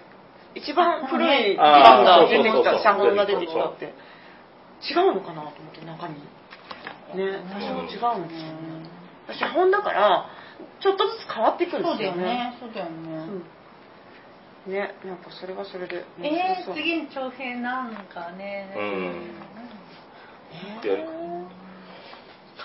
[0.54, 3.84] 一番古いあ版がー出てきたそうそうそう写本が出てきたって。
[3.84, 5.42] 違うのかな？
[5.42, 7.38] と思って中身ね。
[7.52, 8.88] 多少違うんですよね。
[9.38, 10.26] 写本だから
[10.80, 12.24] ちょっとずつ変わっていくんそうですよね。
[12.24, 12.56] だよね。
[12.60, 12.92] そうだよね。
[14.66, 14.72] うん。
[14.72, 14.94] ね。
[15.04, 16.04] なんかそれはそれで。
[16.18, 16.74] 面えー、白そう。
[16.76, 18.74] 次の長編なんかね。
[18.76, 19.30] うん。
[20.82, 21.04] えやる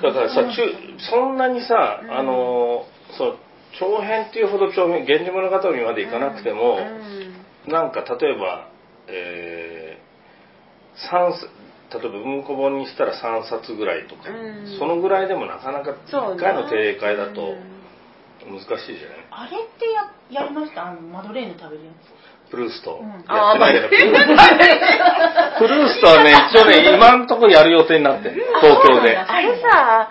[0.01, 0.55] だからさ中
[0.97, 2.85] そんなにさあの
[3.17, 3.37] そう
[3.79, 5.55] 長編っていうほど長編「源氏物語」
[5.85, 7.24] までいかなくてもうん
[7.67, 8.67] なんか例えば
[9.07, 10.05] えー
[11.09, 11.49] 三冊
[11.93, 14.77] 例えば文庫本にしたら3冊ぐらいとかうん。
[14.79, 17.75] そのぐらいでもなかなかそうね1回の定会だとうん
[18.47, 18.67] 難しい
[18.99, 19.25] じゃない？
[19.31, 20.87] あれってややりました？
[20.87, 21.91] あのマドレーヌ食べるや
[22.51, 23.09] プルースト、うん。
[23.09, 23.89] やってないけど。
[25.57, 29.17] プルーストはね一応ね今んとこやる予定になってる 東京で。
[29.17, 30.09] あれさ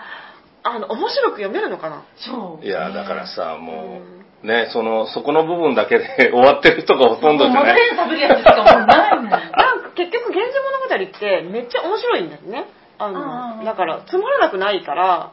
[0.63, 2.03] あの面白く読めるのかな？
[2.17, 2.25] つ。
[2.25, 2.65] そう。
[2.65, 7.77] いやだからさもうねそのそこの部分だけで 終わってる人がほとんどじゃない？
[7.95, 9.29] 食べるやつしかもうないもん。
[9.29, 9.41] なん
[9.81, 12.65] か結局「源氏物語」ってめっちゃ面白いんだよね。
[12.97, 15.31] あのだからつまらなくないから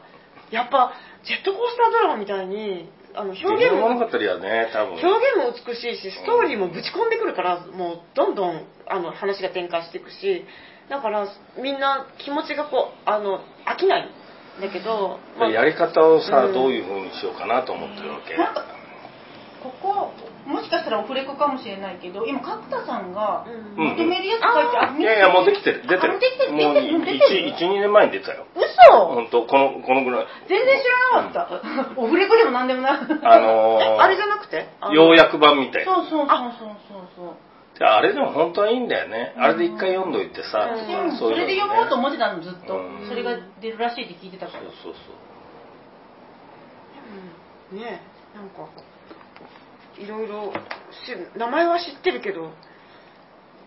[0.51, 0.93] やっぱ
[1.23, 4.93] ジェットコースタードラマみたいにあの表現現も物語はね多分。
[4.95, 10.45] 表現も美しいしストーリーもぶち込んでくるからもうどんどんあの話が展開していくし
[10.89, 11.25] だから
[11.57, 14.01] みんな気持ちがこうあの飽きない
[14.59, 18.63] んだけど、まあやり方をさ、うんどういう風にしようかなと思ってるわけ、なんか
[19.63, 20.11] ここ、
[20.45, 23.85] もしかしたらオフレコかもしれないけど、今、角田さんがうん。
[23.85, 25.01] まとめるやつ書いてある。
[25.01, 25.81] いやいやもうできてる。
[25.87, 26.15] 出てる。
[26.15, 26.99] あできてるもう出てる。
[26.99, 28.45] 出てる12年前に出てたよ。
[28.55, 29.05] 嘘。
[29.07, 30.27] 本当このこのぐらい。
[30.49, 32.01] 全然知らなかった。
[32.01, 32.91] オフレコでもなんでもない。
[32.91, 34.67] あのー あれじゃなくて？
[34.81, 35.95] あの要約版みたいな。
[35.95, 36.49] そうそうそうそう
[36.89, 37.79] そうそう。
[37.79, 39.33] であれでも本当はいいんだよね。
[39.37, 40.87] あれで一回読んどいてさ、うん。
[40.87, 42.75] でもうそれで読もうと思ってたのずっと。
[42.75, 43.07] うん。
[43.07, 44.63] それが出るらしいって聞いてたから。
[44.63, 44.93] そうそう。
[47.71, 47.79] うん。
[47.79, 48.01] ね
[48.35, 48.69] えなんか
[49.97, 50.53] いろいろ
[51.05, 52.51] し名前は知ってるけど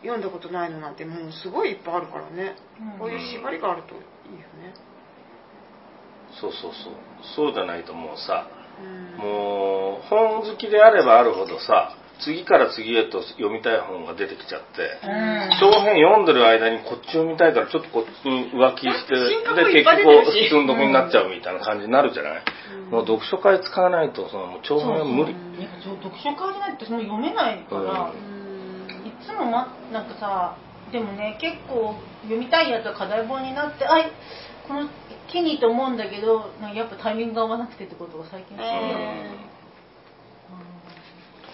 [0.02, 2.98] 読んだことないのなんてもうすごいいっぱいあるからね、うん。
[2.98, 4.74] こういう縛りがあるといいよね、
[6.40, 6.92] そうそうそう。
[7.34, 8.46] そうじゃないともうさ
[8.80, 9.18] うん。
[9.18, 15.50] もう本好きであればあるほどさ次から次へと読みたい本が出てきちゃって、うん。
[15.60, 19.36] 長編読んでる間にこっち読みたいからちょっとこっち浮気してで
[19.72, 20.48] 結局るし。
[20.48, 22.42] 積んどくになっちゃうみたいな感じになるじゃない、
[22.86, 22.90] うん。
[22.90, 25.34] もう読書会使わないとそのもう長編は無理。
[25.84, 26.12] そうそう。
[26.12, 29.06] 読書会じゃないと私も読めないから、うん。
[29.06, 30.56] いつもまなんかさ
[30.92, 34.12] でもね結構読みたいやつは課題本になってあい
[34.68, 34.88] この
[35.30, 38.68] 機にと思うんだけどなんかやっぱタイミングが合わなくてってことが最近する。
[38.68, 39.30] よね、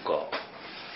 [0.03, 0.27] とか「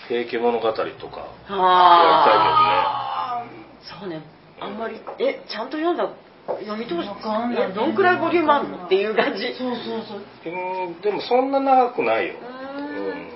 [0.08, 3.44] 平家物語」とかああ
[3.80, 4.22] そうね。
[4.60, 6.08] あんまりえちゃんと読んだ
[6.46, 7.70] 読み通しわかんない。
[7.70, 9.54] えどんくらいボリュームあるのっていう感じ。
[9.54, 10.22] そうそうそう。
[10.46, 13.26] うんでもそんな長くないよ、ううん。
[13.26, 13.30] ん。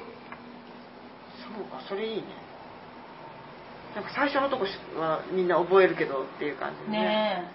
[1.36, 2.22] そうかそれいいね。
[3.94, 4.64] なんか最初のとこ
[4.98, 7.04] はみんな覚えるけどっていう感じでね。
[7.04, 7.52] ね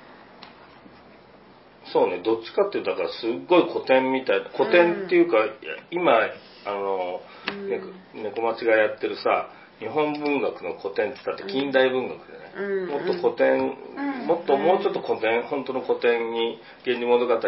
[1.91, 5.53] そうねどっちかっていうとだからすっごい古典みたいな古典っていうか、いや
[5.89, 6.20] 今
[6.68, 8.43] あの、うん。
[8.43, 9.49] 町がやってるさ
[9.80, 12.89] 日本文学の古典って言ったって近代文学でね、うん。
[12.89, 14.28] もっと古典、うん。
[14.28, 17.39] もっともうちょっと古典本当の古典に「源氏物語」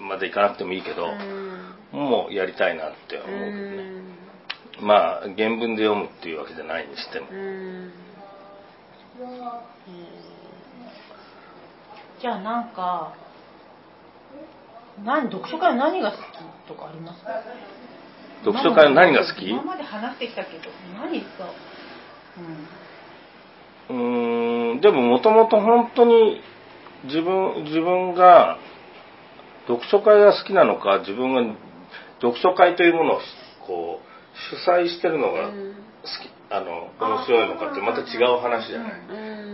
[0.00, 1.08] までいかなくてもいいけど、
[1.92, 4.02] もうやりたいなって思うけどね、
[4.80, 7.26] まあ原文で読むっていうわけじゃないにしても、
[12.20, 13.12] じゃあなんか
[15.04, 16.22] 何読書会は何が好き
[16.68, 17.30] とかありますか？
[18.44, 19.48] 読書会の何が好き？
[19.48, 21.26] 今まで話してきたけど何が
[23.90, 23.96] うん。
[23.96, 26.40] うーんでももともと本当に
[27.04, 28.58] 自分自分が
[29.66, 31.42] 読書会が好きなのか自分が
[32.20, 33.20] 読書会というものを
[33.66, 34.08] こう
[34.56, 35.54] 主催してるのが好き、
[36.50, 38.88] あの面白いのかってまた違う話じゃな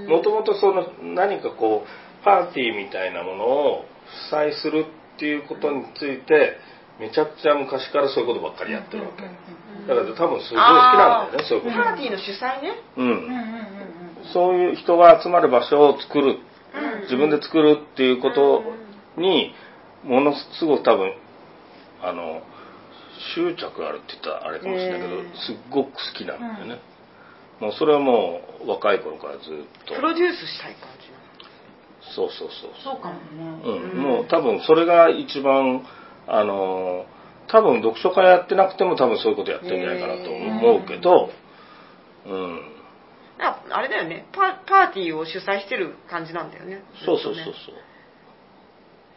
[0.04, 0.06] い？
[0.08, 3.84] もともとその何かこうパーティーみたいなものを
[4.30, 6.56] 主催するっていうことについて
[7.00, 9.22] めちゃくちゃ昔からそういうことばっかりやってるわけ。
[9.22, 11.76] だから多分すごい好きなんだよねそういうこと。
[11.76, 12.72] パーティーの主催ね。
[12.96, 14.32] うん。
[14.32, 16.38] そういう人が集まる場所を作る。
[17.02, 18.62] 自分で作るっていうこと
[19.16, 19.54] に
[20.02, 21.12] ものすごく多分
[22.02, 22.42] あの
[23.34, 26.80] 執着あるって言ったらあれかもしれないけどすっごく好きなんだよね、
[27.60, 29.44] もうそれはもう若い頃からずっ
[29.86, 29.94] と。
[29.94, 31.14] プロデュースしたい感じ
[32.14, 33.00] そうそうそうそう。
[33.00, 33.62] かもね。
[33.64, 35.86] うん、もう多分それが一番
[36.26, 37.06] あの
[37.48, 41.30] 多分読書会やってなくても多分そういうことやってるんじゃないかなと思うけど、
[42.26, 42.60] うん、
[43.38, 44.26] ああれだよね。
[44.32, 46.82] パパーティーを主催してる感じなんだよね。
[47.04, 47.54] そうそうそうそう。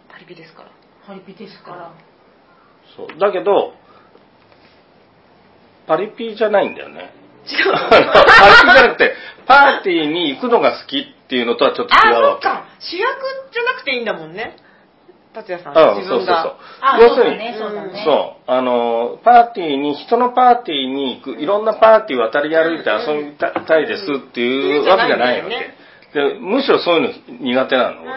[0.09, 0.71] パリピですから。
[1.03, 1.93] ハリピですから。
[2.95, 3.19] そう。
[3.19, 3.73] だけど
[5.87, 7.11] パリピじゃないんだよね。
[7.47, 9.13] 違うパリピじゃなくて
[9.47, 12.39] パーティーに行くのが好きっていうのとはちょっとあそ違うわけ。
[12.39, 12.65] っか。
[12.79, 13.07] 主役
[13.53, 14.57] じゃなくていいんだもんね
[15.37, 16.25] 達也さんうん自そうそうそう。
[16.25, 18.03] 分があ要するにそうだねそうだね。
[18.03, 25.55] そうあのパーティーに人のパーティーに行くいろんなパーティー渡り歩いて遊びたいですっていうわけじゃないわけ、
[26.13, 28.11] でむしろそういうの苦手なの俺。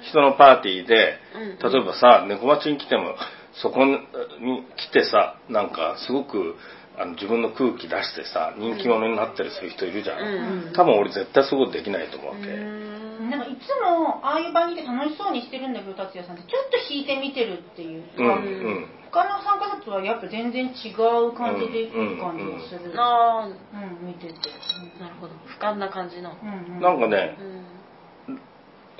[0.00, 1.72] 人のパーティーでうん。
[1.72, 3.14] 例えばさ猫町に来ても
[3.60, 3.98] そこに
[4.76, 6.54] 来てさなんかすごく
[6.98, 12.46] あの自分の空気出してさ人気者になったりする人いるじゃん、うんうん多分俺絶対そういうことできないと思うわけ、
[13.28, 16.46] なんかいつもああいう場にいて楽しそうにしてるんだけど達也さんって。
[16.50, 18.02] ちょっと引いて見てるっていう。
[18.02, 18.86] か、うんうん。
[19.10, 23.48] 他の参加者とはやっぱ全然違う感じでいく感じがする、うんあ
[24.02, 24.34] 見てて、
[24.98, 25.34] あなるほど。
[25.46, 26.36] 俯瞰な感じの。
[26.40, 26.80] うんうん。
[26.80, 27.36] なんかね
[28.28, 28.40] うん。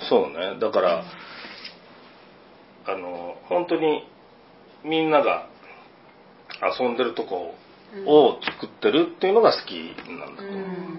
[0.09, 0.59] そうね。
[0.61, 1.05] だから、
[2.87, 4.09] あの本当に
[4.85, 5.49] みんなが
[6.81, 7.55] 遊んでるとこを
[8.43, 10.99] 作ってるっていうのが好きなんだと思う、うん。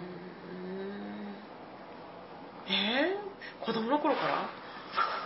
[2.68, 4.50] えー、子供の頃から？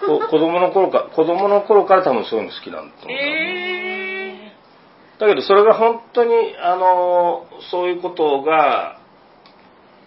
[0.05, 4.51] こ子供の頃か 子供の頃から多分そういうの好きなんだと思う、え
[5.19, 8.97] だけどそれが本当にあのそういうことが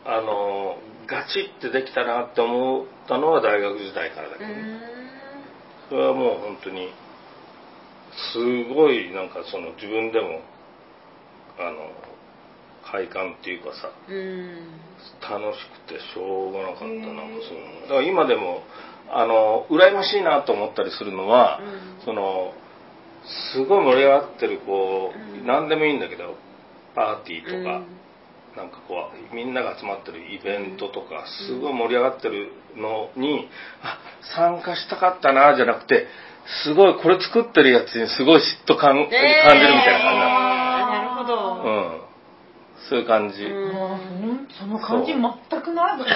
[0.04, 0.76] あの
[1.06, 4.54] ガチってできたなって思ったのは大学時代からだけー、ど。
[4.54, 4.80] ね、うん。
[5.88, 6.92] それはもう本当に
[8.32, 10.40] すごいなんかその自分でも
[11.58, 11.90] あの
[12.90, 14.80] 快感っていうかさうん。
[15.20, 17.00] 楽しくてしょうがなかったなんか
[17.48, 18.62] そういうのだから今でも
[19.10, 22.04] あの羨ましいなと思ったりするのは、うん。
[22.04, 22.52] その
[23.52, 26.34] すごい盛り上がってるこう、うん何でもいいんだけど
[26.94, 27.96] パーティーとか、うん。
[28.56, 33.48] なんかこうみんなが集まってるイベントとかすごい盛り上がってるのに、
[33.82, 33.98] あ
[34.34, 36.06] 参加したかったなじゃなくて
[36.64, 40.75] すごいこれ作ってるやつにすごい嫉妬感,、感じるみたいな感じなあーなる
[41.26, 42.00] ほど、の、うん、
[42.88, 43.36] そういう感じ、
[44.58, 45.20] その感じ全
[45.60, 45.98] くない。
[45.98, 46.06] おっ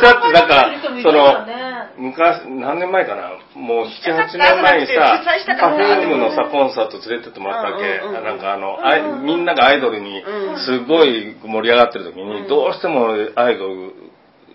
[0.00, 1.72] しゃってなんかびっくりする人もいるよね。
[1.98, 3.30] 昔何年前かな？
[3.54, 5.22] もう78年前にさ
[5.60, 8.24] パフュームのさコンサート連れてってもらったわけ、うんうんうん。
[8.24, 10.58] なんかあのあいみんながアイドルにうん。
[10.58, 12.48] すごい盛り上がってる時に、うん。
[12.48, 13.92] どうしても俺アイドル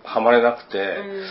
[0.04, 1.26] ハマれなくて、うん。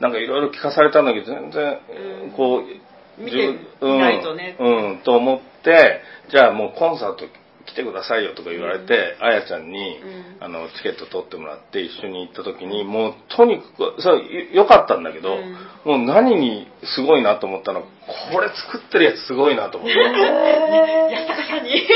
[0.00, 1.78] なんかいろいろ聞かされたんだけど全然
[2.24, 2.30] うん。
[2.30, 2.89] こう、
[3.20, 4.56] 見てみないとね。
[4.58, 6.00] うん、うんと思って
[6.30, 7.24] じゃあもうコンサート
[7.66, 10.44] 来てくださいよとか言われて、あやちゃんに、うん。
[10.44, 14.22] あのチケット取ってもらって一緒に行った時にもうとにかくそう
[14.54, 15.98] よかったんだけど、うん。
[15.98, 17.86] もう何にすごいなと思ったのこ
[18.40, 19.94] れ作ってるやつすごいなと思って。
[19.94, 21.86] 安高さんに。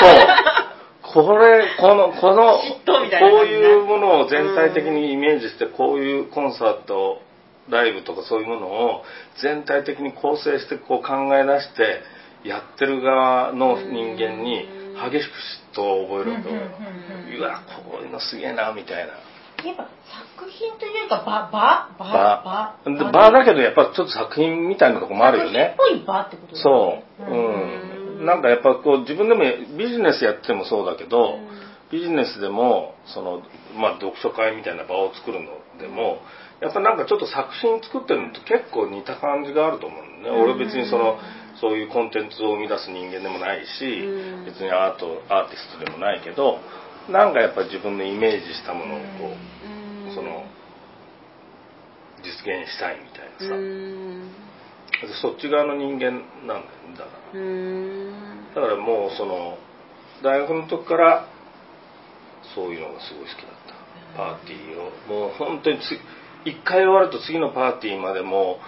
[0.00, 0.70] そう。
[1.12, 2.62] これこのこのこ
[3.42, 7.20] ういうものを全体的にイメージしてこういうコンサート
[7.70, 9.02] ライブとかそういうものを
[9.42, 12.02] 全体的に構成してこう考え出して
[12.48, 15.28] やってる側の人間に激し
[15.74, 17.38] く嫉妬を覚えるわけうんうんうんうん。
[17.38, 19.12] うわこういうのすげえなみたいな。
[19.64, 19.88] やっぱ
[20.38, 25.74] 作品というか場場場場で場だけどやっぱちょっと作品みたいなとこもあるよね。
[25.76, 29.42] 作品っぽい場ってことだそう、よねうん、なんかやっぱこう自分でも
[29.76, 31.38] ビジネスやってもそうだけど、
[31.90, 33.42] ビジネスでもその、
[33.76, 36.20] まあ、読書会みたいな場を作るのでも
[36.60, 41.18] やっぱなんかちょっと作品作ってるのと結構似た感じがあると思うんだよね、俺別にその
[41.60, 44.44] そういうコンテンツを生み出す人間でもないし、うん。
[44.44, 46.60] 別にアートアーティストでもないけど
[47.08, 50.14] なんかやっぱり自分のイメージしたものをこう、うん。
[50.14, 50.44] その
[52.22, 57.40] 実現したいみたいなさ、そっち側の人間なんだよだから。
[57.40, 58.54] うん。
[58.54, 59.56] だからもうその
[60.22, 61.26] 大学の時から
[62.54, 63.80] そういうのがすごい好きだった。
[64.16, 65.96] パーティーをもう本当につ
[66.44, 68.58] 一回終わると次のパーティーまでも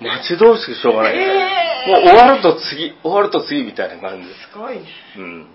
[0.00, 1.90] う待ち遠しくしょうがないみたいな、えー。
[1.90, 4.28] もう終わると次終わると次みたいな感じ。
[4.28, 4.76] すごい。
[4.76, 4.84] ね
[5.16, 5.46] うん。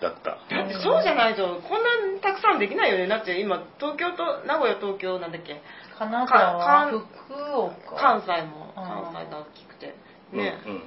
[0.00, 0.30] だった。
[0.30, 3.08] だってそうじゃないとこんなにたくさんできないよね。
[3.08, 5.60] だって今東京と名古屋東京なんだっけ？
[5.98, 6.90] 金か沢か
[7.26, 7.96] 福岡。
[7.96, 9.94] 関西も関西が大きくて。
[10.32, 10.82] ね、うんうん。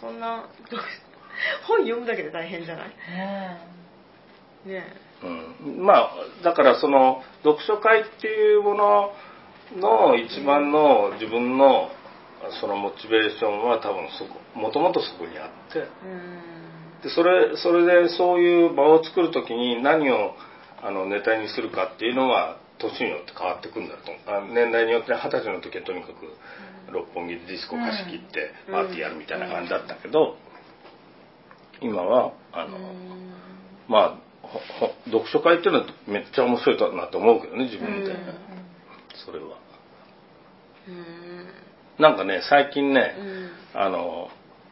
[0.00, 0.44] そんな
[1.66, 2.88] 本読むだけで大変じゃない？
[2.88, 3.58] ね
[4.66, 4.84] ね。
[5.64, 6.10] うん、まあ
[6.44, 9.12] だからその読書会っていうもの
[9.74, 11.90] の一番の自分の
[12.60, 15.78] そのモチベーションは多分そこもともとそこにあって。
[15.78, 17.02] うん。
[17.02, 20.34] でそれそれでそういう場を作る時に何を
[20.82, 24.12] あのネタにするかっていうのは年によって変わってくるんだと。
[24.30, 28.74] あ年代によって二十歳の時はとにかく六本木でディスコ貸し切ってうん。
[28.74, 30.36] パーティーやるみたいな感じだったけど
[31.80, 32.78] 今はあの、
[33.88, 34.25] まあ
[35.06, 38.16] 読書会っていうのはめっちゃ面白いなと思うけどね自分で、うん。
[39.24, 39.58] それは。
[40.88, 42.02] うん。
[42.02, 43.14] なんかね最近ね、
[43.74, 43.80] うん。
[43.80, 44.28] あの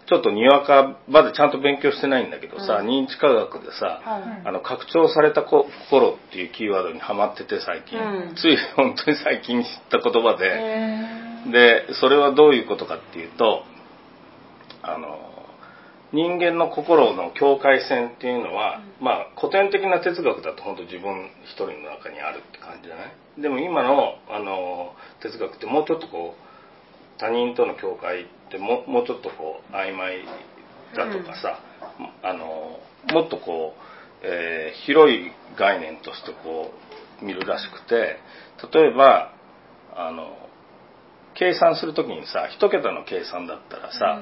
[0.06, 2.88] ちょっとにわかまでちゃんと勉強してないんだけどさ、うん。
[2.88, 4.48] 認知科学でさ、はい。
[4.48, 8.34] あの拡張されたこ心っていうキーワードにハマってて最近、うん。
[8.36, 13.64] つい本当に最近知った言葉で、へでそれはどういうことかっていうと
[14.82, 15.33] あの
[16.14, 23.02] 人間の心の境界線っていうのは、まあ古典的な哲学だと本当自分一人の中にあるって感じじゃな
[23.36, 23.42] い？
[23.42, 30.24] でも今のあの哲学ってもうちょっとこう他人との境界ってももうちょっとこう曖昧
[30.94, 31.58] だとかさ、
[32.22, 32.78] あの
[33.12, 36.70] もっとこう、えー広い概念としてこ
[37.20, 38.18] う見るらしくて
[38.72, 39.32] 例えば
[39.96, 40.36] あの
[41.34, 44.20] 計算するときにさ一桁の計算だったらさ、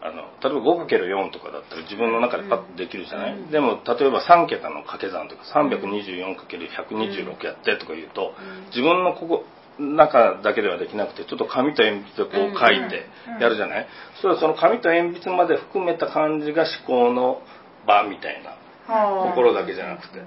[0.00, 3.50] あの例えば 5×4 とかだったら自分の中でパッとできるじゃない、うん。
[3.50, 8.34] でも例えば3桁の掛け算とか 324×126 やってとか言うと、
[8.70, 9.44] 自分のここ
[9.78, 13.06] 中だけではできなくてちょっと紙と鉛筆でこう書いて
[13.40, 13.88] やるじゃない、
[14.20, 17.42] それはその紙と鉛筆まで含めた感じが思考の
[17.86, 18.58] 場みたいな
[18.92, 19.34] はあ。
[19.34, 20.22] 心だけじゃなくて、っ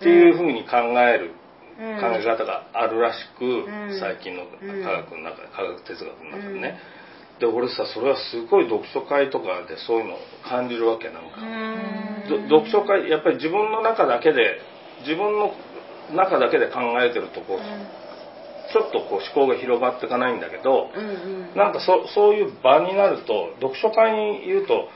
[0.00, 1.34] ていうふうに考える
[1.78, 2.00] うん。
[2.00, 3.98] 考え方があるらしく、ん。
[3.98, 6.78] 最近のうん科学の中で科学哲学の中でね、
[7.40, 10.18] で俺さそれはすごい読書会とかでそういうのを
[10.48, 11.40] 感じるわけなんか、
[12.48, 14.60] 読書会やっぱり自分の中だけで
[15.00, 15.52] 自分の
[16.14, 17.58] 中だけで考えてるとこう、
[18.72, 21.08] ちょっとこう思考が広がっていかないんだけど、うん
[21.50, 21.56] うん。
[21.56, 24.88] なんかそそういう場になると読書会に言うと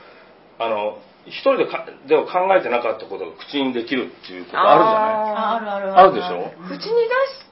[0.59, 5.11] あの一人でかでは考えてなかったことが口にできるっていうことあるじゃない？
[5.35, 5.97] ああるある。
[5.99, 6.51] あるでしょ？
[6.69, 6.89] 口に出し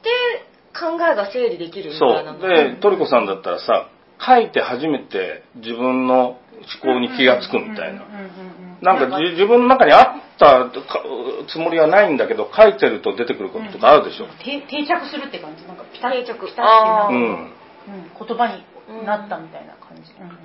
[0.02, 0.10] て
[0.80, 2.40] 考えが整理できるみたそいなう。
[2.40, 3.90] でトリコさんだったらさ
[4.20, 6.40] 書いて初めて自分の思
[6.82, 8.04] 考に気がつくみたいな。
[8.04, 10.06] うんうんうんうんなんかじ自分の中にあっ
[10.38, 11.02] たか
[11.48, 14.28] つもりはないんだけど書いてると出てくることとかあるでしょ。
[14.44, 15.66] 定定着するって感じ？
[15.66, 16.46] なんかピタッ定着。
[16.46, 17.22] ピタッてうん。
[17.22, 17.52] うん。
[18.20, 20.38] 言葉になったみたいな感じ、うんうんうん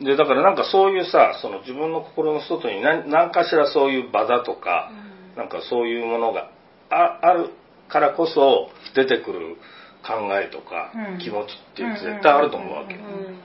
[0.00, 4.90] でだからなんかそういうさその自分の心の外に何何かしらそういう場だとか、
[5.36, 6.50] なんかそういうものが
[6.90, 7.50] あある
[7.88, 9.56] からこそ出てくる
[10.06, 11.18] 考えとかうん。
[11.18, 13.38] 気持ちっていうの絶対あると思うわけ、うんうん。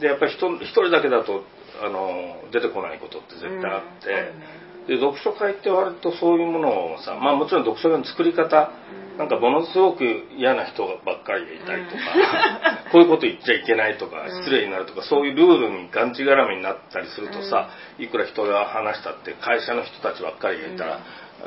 [0.00, 1.44] でやっぱり一人一人だけだと
[1.82, 8.70] あの出てこないことって絶対あって、で読書会って割とそういうものをさまあもちろん読書会の作り方
[9.18, 10.04] なんかものすごく
[10.36, 21.00] 嫌な人ばっかりがいたりとか、 こういうこと言っちゃいけないとか失礼になるとかそういうルールにがんじがらめになったりするとさ、いくら人が話したって会社の人たちばっかりがいたら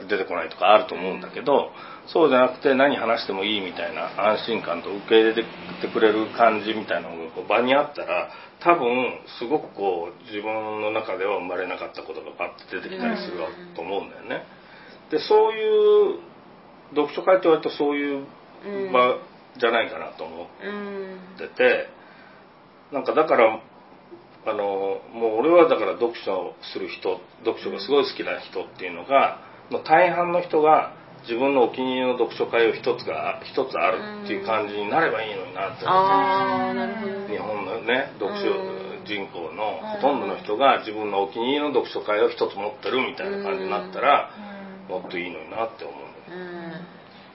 [0.07, 1.71] 出てこないとかあると思うんだけど、
[2.11, 5.43] そうじゃなくて何話してもいいみたいな安心感と受け入れて
[5.93, 13.37] くれる感じみたいなのがこう場にあったら多分すごくこう自分の中では生まれなかったことがバッと出てきたりする
[13.75, 14.43] と思うんだよね。
[15.11, 16.19] でそういう
[16.95, 18.25] 読書会って割とそういう
[18.91, 19.17] 場
[19.57, 21.89] じゃないかなと思うんってて
[22.91, 23.59] なんかだから
[24.45, 29.39] あのもう俺はだから読書をする人読書がすごい好きな人っていうのが
[29.69, 35.85] の大半の人が自分のお気に入りの読書会を一つが一つあるっていう感じになればいいのになって。
[35.85, 38.89] 思って日本のね読書うん。
[39.05, 44.29] 人口のほとんどの人が自分のお気に入りの読書会を一つ持ってるみたいな感じになったら
[44.87, 45.01] うん。
[45.01, 45.95] もっといいのになって思う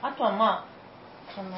[0.02, 1.56] あとはまあそのな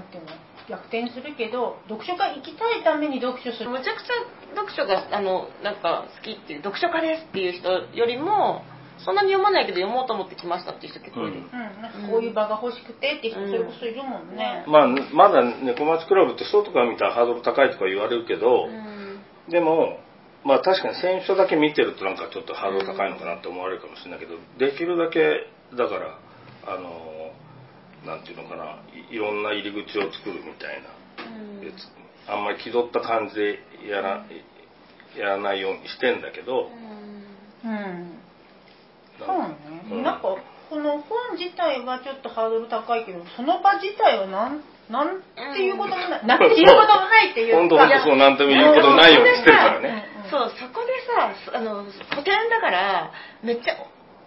[0.00, 0.30] んていうの？
[0.68, 3.70] 逆転するけど読書会行きたいために読書する。
[3.70, 4.14] むちゃくちゃ
[4.54, 8.62] 読書があのなんか好きっていう読書家ですっていう人よりも
[9.04, 11.50] そんなに読まないけど読もうと思って来ましたっていう人結構いる、うん、
[11.82, 19.02] なんかこういう場が欲しくてって人それこそいるもんね、どまあまだ猫町クラブって外から見たらハードル高いとか言われるけど、うん。
[19.50, 19.98] でも
[20.44, 25.46] まあ確かに選手だけ見てるとなんかちょっとハードル高いのかなって思われるかもしれないけどできるだけ
[25.76, 26.18] だから
[26.66, 27.32] あの
[28.06, 28.78] なんていうのかな
[29.10, 30.90] いいろんな入り口を作るみたいな
[32.34, 34.26] あんまり気取った感じでやら
[35.16, 36.68] やらないようにしてんだけど、
[37.64, 38.18] うん
[39.26, 40.02] そうなんかね、うん。
[40.02, 40.36] なんか
[40.70, 45.20] この本自体はちょっとハードル高いけどその場自体はなんなん
[45.54, 50.04] ていうこともない、なんていうこともないっていう本当本当そうなんとも言うことないようにしてるからね。
[50.30, 53.12] そうそこでさあの古典だから
[53.42, 53.76] めっちゃ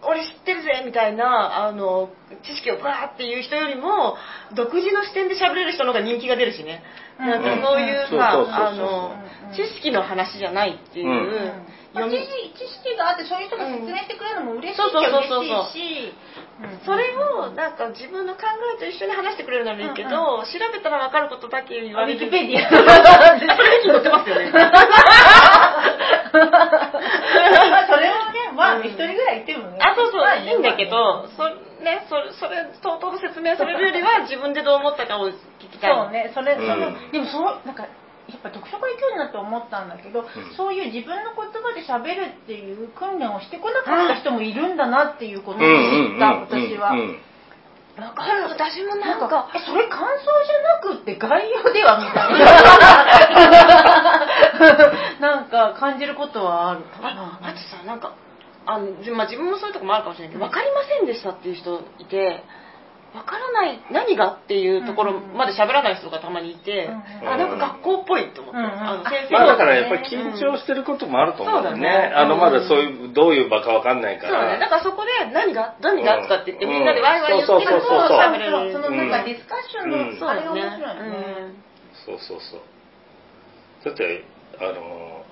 [0.06, 2.10] 俺知ってるぜみたいなあの
[2.43, 4.16] 知識をバーっていう人よりも
[4.54, 6.84] 独自の視点で喋れる人の方が人気が出るしね、
[7.20, 9.16] うんなんかそういううんさあの
[9.50, 11.66] うん知識の話じゃないっていう、うん
[11.96, 15.72] まあ、知読み識知識があってそういう人が説明してくれるのも嬉しいっちそうゃそうそうそう。
[15.72, 16.20] 嬉しいし。
[16.60, 16.84] うん。
[16.84, 22.20] それをなんか自分の考えと一緒に話してくれるならいいけど、うん調べたら分かることだけ言ウィわれる。
[22.20, 24.52] キペディアそれに載ってますよね。
[24.52, 24.60] ま
[27.80, 29.80] あそれをねまあうん一人ぐらい言ってもね。
[29.80, 30.22] あそうそう。
[30.22, 31.48] まあいいんだけどそ,、
[31.84, 35.34] ね、それそれとうとうと説明されるよりは自分でどう思ったかを聞
[35.72, 35.96] きたい。
[35.96, 36.68] そうねそれ、うん。
[36.68, 37.88] そのでもそうなんか
[38.30, 40.26] やっぱ読書会行くようになって思ったんだけど、ん
[40.57, 46.91] そういう自分の言葉で喋るっていう訓練をしてこなかった人もいるんだなっていうことを知った、私は。
[46.91, 47.19] うん
[47.95, 48.43] わかる？
[48.49, 50.05] 私もななんんかか、え、それ感想
[50.43, 50.59] じゃ
[50.91, 52.34] なくって概要ではみたい
[55.21, 55.30] な。
[55.38, 56.82] なんか感じることはある。
[57.01, 58.13] ああとさなんか
[58.65, 62.43] あの、じまあ、自分もそういうとこもあるかもしれないけど分かりませんでしたっていう人いて
[63.16, 69.34] 分からない何がっていうところまで喋らない人がたまにいて、うんあなんか学校っぽいと思って、うんあの先生。
[69.34, 71.88] まあだからねやっぱり緊張してることもあると思うんだよね。
[71.88, 72.13] そうだね。
[72.16, 74.53] あのまだそういうどういう場かわかんないかそうだね。
[74.53, 74.59] ら。
[74.59, 78.07] だからそこで何が何がとかって言ってうんみんなでワイワイ言ってるとそうそうそう。
[78.09, 81.55] そう喋れるそのなんかディスカッションの、うんそうだあれが面ね白いよね。
[82.05, 82.61] そうそうそう。
[83.86, 84.24] だって
[84.59, 85.24] あの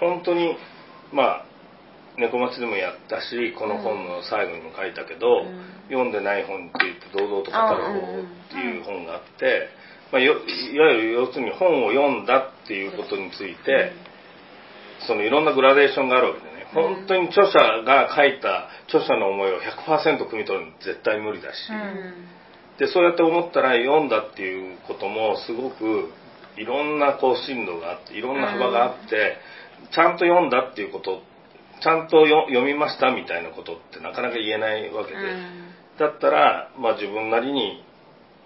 [0.00, 0.56] 本当に
[1.12, 1.52] まあ
[2.16, 9.68] 猫町でもやったしこの本の最後にも書いたけど、うん読んでない本って言って堂々と語る方っていう本があって、
[10.10, 13.92] まあ、よいわゆる要するに本を読んだっていうことについて、
[15.06, 16.96] そのいろんなグラデーションがあるわけでね、うん。
[16.96, 22.28] 本当に著者が書いた著者の思いを100%汲み取るの絶対無理だし、うん。
[22.78, 26.08] でそうやって思ったら読んだっていうこともすごく
[26.56, 29.36] いろんなこう進路があっていろんな幅があって、
[29.92, 31.20] ちゃんと読んだっていうこと
[31.82, 35.18] ちゃんとよ読みましたみたいなことってなかなか言えないわけで、
[35.98, 37.84] だったら、まあ、自分なりに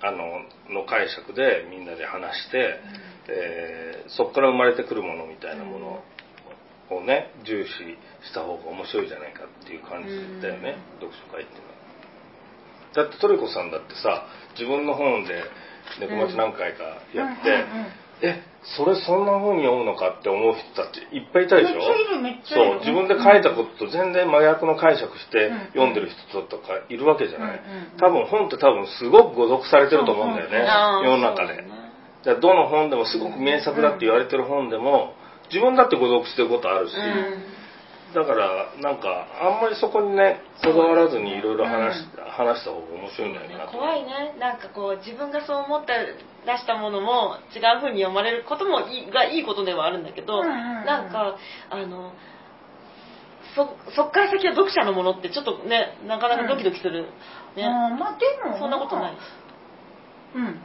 [0.02, 0.42] あの
[0.72, 2.80] の解釈でみんなで話して、
[3.28, 6.04] えーそこから生まれてくるものみたいなもの
[6.90, 7.70] をね重視
[8.22, 13.08] した方が面白いじゃないかっていう感じだよね、読書会っていうのは。
[13.08, 15.42] だってトリコさんだってさ自分の本で
[15.98, 18.42] 猫町何回かやって、うんうんうんえ
[18.76, 21.80] それそんな風に読むのかって思う人たちいっぱいいたでしょ？
[22.42, 25.58] そう自分で書いたことと全然真逆の解釈してうん。
[25.70, 27.60] 読んでる人とかいるわけじゃない、
[28.00, 30.66] 多分本って多分すごく誤読されてると思うんだよね、
[31.04, 31.68] 世の中で、ね。
[32.40, 35.14] どの本でもすごく名作だって言われてる本でも
[35.48, 36.94] 自分だって誤読してることあるし、
[38.16, 43.72] だからなんかあんまりそこにねこだわらずにいろいろ話し,、話した方が面白いんじゃないかなと。
[43.76, 44.34] 怖いね。
[44.40, 45.92] なんかこう自分がそう思って
[46.46, 50.52] 出したものも違う風に読まれることもいいがいいことではあるんだけど、うんうんう
[50.82, 50.86] ん。
[50.86, 51.36] なんか
[51.68, 52.14] あの
[53.54, 57.02] そそっから先は読者のものってちょっとねなかなかドキドキする、
[57.54, 57.66] ね。
[57.66, 59.16] あーまあでもそんなことない。
[60.36, 60.62] うん。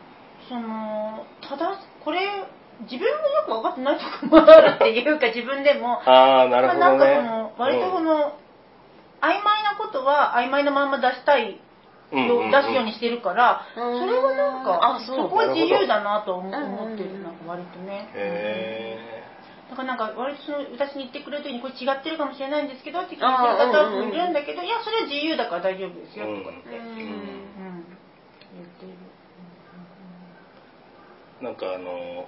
[0.47, 2.47] そのただこれ
[2.90, 6.02] 自分もよく分かってないとこもあるっていうか自分でも。
[6.10, 8.34] ああなるほどね、まあ、なんかその割とこの、
[9.22, 11.60] 曖昧なことは曖昧なまま出したい
[12.12, 12.52] うんよ、うんうん。
[12.52, 14.00] 出すようにしてるから、うん。
[14.00, 16.52] それはなんかあそうこは自由だなと思っ
[16.98, 18.10] てる、うんなんか割とね。
[18.14, 19.22] へ
[19.70, 26.92] だからなんか割とその私に言ってくれる時にこれ違ってるかもしれないんですけどって聞いてる方もうんうんうんいるんだけど、いやそれは自由だから大丈夫ですよとかって、ううんん。
[28.52, 28.96] 言っている
[31.42, 32.26] えなんかあの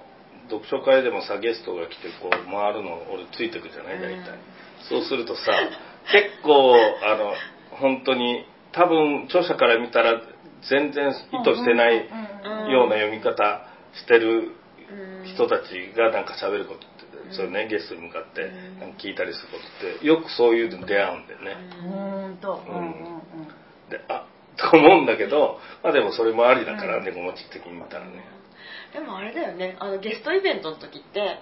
[0.50, 4.00] 読書会でもさゲストが来てこう回るの俺ついてくじゃない？
[4.00, 4.54] 大体、うん
[4.88, 5.40] そうするとさ
[6.12, 7.32] 結構あの
[7.70, 10.20] 本当に多分著者から見たら
[10.68, 12.04] 全然意図してない
[12.70, 14.52] ような読み方してる
[15.24, 18.52] 人たちがなんか喋ることって、そうねゲストに向かって
[19.00, 19.64] 聞いたりすること
[19.96, 22.62] ってよくそういうのに出会うんだよね、ほんと。
[22.68, 22.76] うん。
[22.76, 22.90] うんうん。
[23.88, 24.26] であ
[24.56, 27.04] と思うんだけどまあでもそれもありだから、うん。
[27.04, 28.22] 猫持ち的に見たらね
[28.94, 29.76] でもあれだよね。
[29.80, 31.38] あのゲストイベントの時って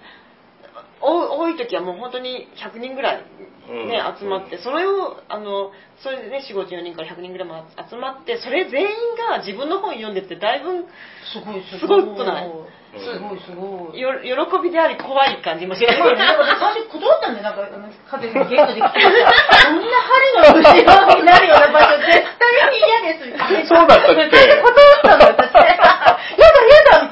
[1.01, 3.23] お多い時はもう本当に100人ぐらい、ね
[3.69, 4.17] うん。
[4.17, 8.87] 集まってそれをあのそれでね4 5 4人から100人ぐらいも集まってそれ全員
[9.29, 10.85] が自分の本読んでってだいぶ
[11.31, 12.03] すごいすごい。
[12.17, 12.49] くない？
[12.93, 13.99] すごいすごい。
[13.99, 15.97] よ喜びであり怖い感じもしない。
[15.97, 19.09] なんか最初断ったんで、なんか、あの、風にゲストで来てさ、
[19.65, 23.65] そんな針の後ろになるような場所、絶対に嫌です、みたいな。
[23.65, 24.61] そうだったっけ？
[24.61, 25.49] 断ったの、私。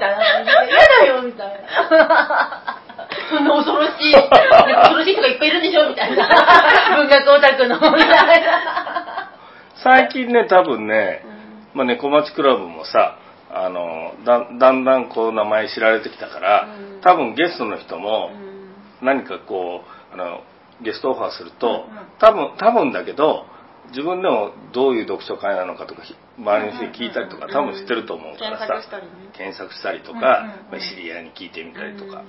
[0.02, 0.74] たいな感じで。
[0.74, 2.82] やだよ、みたいな。
[3.30, 6.28] そんな恐ろしい、恐ろしい人がいっぱいいるんでしょ、みたいな。
[6.98, 9.32] 文学オタクの、みたいな。
[9.84, 11.24] 最近ね多分ね、
[11.74, 13.18] まあ、猫町クラブもさ
[13.50, 19.82] あのだだんだんこう名前知られてきたから、うん多分ゲストの人もうん何かこ
[20.12, 20.44] うあの
[20.84, 23.48] ゲストオファーすると、うんうん多分多分だけど
[23.90, 29.12] 自分でもどういう読書会なのかとかひ周りの人に聞いたりとか、うん多分知ってると思うからさ、検索したりね。
[29.38, 30.20] 検索したりとか、
[30.72, 32.28] まあ知り合いに聞いてみたりとか、うん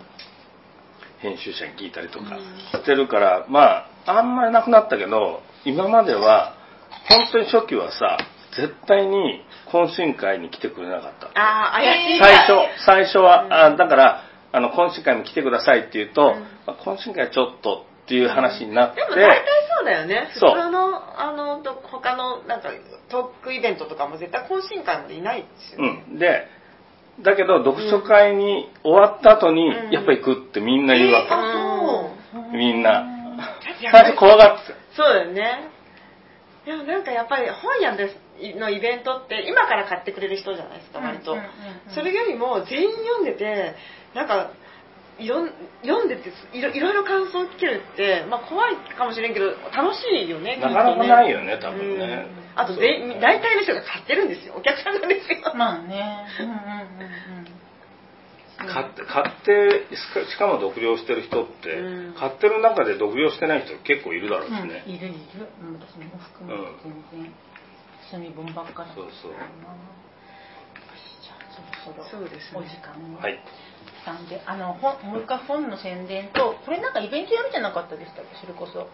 [1.23, 2.81] 編集者に聞いたりとかうん。
[2.81, 6.57] してるから、まああんまりなくなったけど今までは
[7.09, 8.19] 本当に初期はさ
[8.57, 11.29] 絶対に懇親会に来てくれなかった。
[11.29, 12.19] ああ怪しい。
[12.19, 13.53] 最初最初は、うん。
[13.53, 16.41] あだからあの懇親会も来てくださいって言うと、うん。
[16.67, 19.45] まあ懇親会ちょっとっていう話になって、でも大体
[19.79, 20.29] そうだよね。
[20.35, 20.51] 普そう。
[20.51, 22.69] 通のあのど他のなんか
[23.09, 26.47] トークイベントとかも絶対懇親会までいないですよね、うん、で
[27.21, 29.91] だけど読書会に終わった後に、うん。
[29.91, 32.57] やっぱ行くってみんな言うわけ、あ、そう。
[32.57, 33.03] みんな。
[33.91, 34.79] 最初怖がってた。
[34.95, 35.71] そうだよね。
[36.67, 38.17] でもなんかやっぱり本屋です
[38.59, 41.51] のイベントって今から買ってくれる人じゃないですか割と、うんうんうん
[41.89, 41.95] うん。
[41.95, 43.75] それよりも全員読んでて
[44.15, 44.51] なんか
[45.19, 45.51] いろん
[45.83, 52.27] 読んでていろいろいろ感想聞けるって、まあ、怖いかもしれんけど楽しいよねなかなかないよね多分ね。
[52.55, 52.61] うん。
[52.61, 56.27] あとで大体の人が買ってるんですよお客さんなんですよ、まあね。
[56.41, 57.53] うんうんうん
[58.63, 62.15] 買って買ってしかしかも読了してる人って、うん。
[62.15, 64.69] 買ってる中で読了してない人結構いるだろうしうん。
[64.69, 65.49] ね、いるいる。
[65.61, 66.71] うん私も含めて
[67.11, 67.35] 全然。
[68.13, 69.33] 住み本ばっかだったそうそう
[71.85, 72.59] そろそろそうですね。
[72.59, 73.35] お時間にはい。
[73.35, 78.37] んで、あの本もう一回本の宣伝とこれなんかイベントやるじゃなかったでしたっけ？
[78.41, 78.89] それこそ。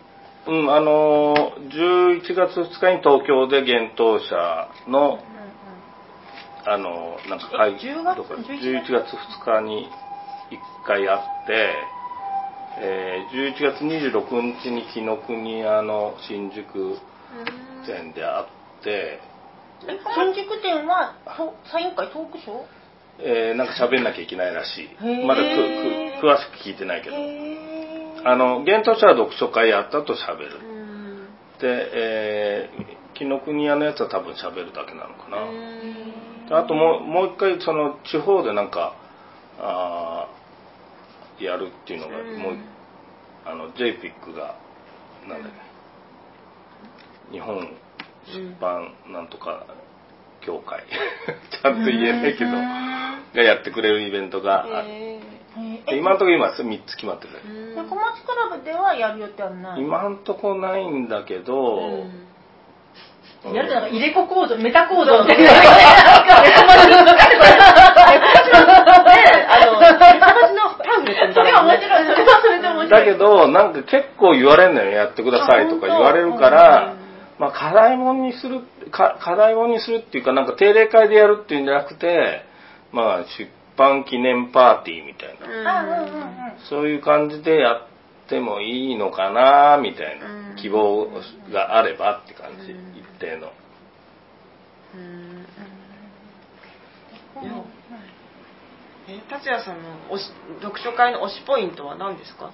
[0.47, 5.19] うんあのー11月2日に東京で幻冬者の
[6.66, 9.89] あのーなんか会え10月どこか11 11月2日に
[10.51, 11.75] 1回あって、
[12.81, 16.99] えー11月26日に紀ノ国屋の新宿
[17.87, 19.21] 店であって、
[19.81, 22.64] 新宿店はとサイン会トークショー？
[23.20, 24.89] えーなんか喋んなきゃいけないらしい。
[25.26, 25.49] まだく
[26.20, 27.16] く詳しく聞いてないけど。
[27.16, 30.59] へあの幻冬者は読書会やったと喋る。
[30.59, 31.29] うん。
[31.61, 35.39] で、えー紀ノ国屋のやつは多分喋るだけなのかな、
[36.49, 38.95] であともうもう一回その地方でなんか
[39.59, 42.39] あーやるっていうのがうん。
[42.39, 42.57] もう
[43.45, 44.55] あの JPIC が
[45.26, 45.51] なんだっ
[47.31, 47.33] け。
[47.33, 47.68] 日本
[48.33, 49.64] 出版なんとか
[50.41, 50.85] 協会。
[51.51, 52.51] ちゃんと言えないけど。
[53.35, 55.20] がやってくれるイベントがあってへえ
[55.87, 59.81] で今のところ今3つ決まってるー小町クラブではやる予定はない。
[59.81, 61.79] 今んとこないんだけど、
[63.45, 63.55] うん。
[63.55, 65.51] やるじゃなんか入れ子コードメタコードみたいな。
[69.51, 70.05] あの、友達
[70.55, 71.51] のパンフレット面
[71.81, 74.90] 白いそれはそれで面白いだけどなんか結構言われるのよ。
[74.90, 76.94] やってくださいとか言われるから、
[77.39, 82.43] まあ、課題もんにするか課題もんにするっていうかなんか定例会でやるっていうんじゃなくて、
[82.93, 87.86] まあ、出版記念パーティーみたいな、そういう感じでやっ
[88.28, 90.55] てもいいのかなみたいうん。
[90.56, 91.06] な希望
[91.52, 92.97] があればって感じ、うん。
[92.97, 93.52] 一定の。
[99.09, 100.19] え達也さんの
[100.60, 102.51] 読書会の推しポイントは何ですか？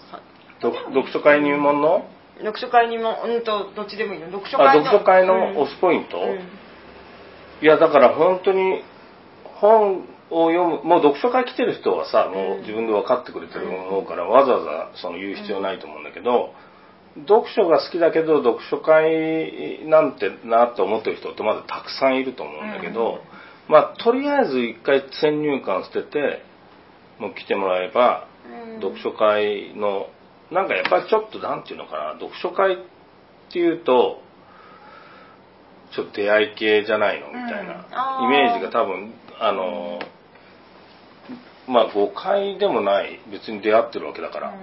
[0.61, 2.06] 読書会入門の？
[2.39, 4.85] 読書会にもうんとどっちでもいいよ読書あ会の。
[4.85, 7.65] 読書会の推しポイント、うん。
[7.65, 8.82] いやだから本当に
[9.44, 16.52] 本を読むもう読書会来てる人はさもう自分で分かってくれてると思うからわざわざその言う必要ないと思うんだけど、
[17.28, 23.20] 読書が好きだけど読書会なんてなと思ってる人ってまだたくさんいると思うんだけど、
[23.69, 26.43] まあとりあえず一回先入観捨てて
[27.20, 28.27] もう来てもらえば、
[28.74, 28.81] うん。
[28.81, 30.09] 読書会の
[30.51, 32.77] なんかやっぱりちょっとなんていうのかな読書会っ
[33.53, 34.23] ていうと
[35.95, 37.87] ちょっと出会い系じゃないのみたいな。
[38.23, 40.01] イメージが多分あの
[41.69, 43.21] まあ誤解でもない。
[43.31, 44.55] 別に出会ってるわけだから、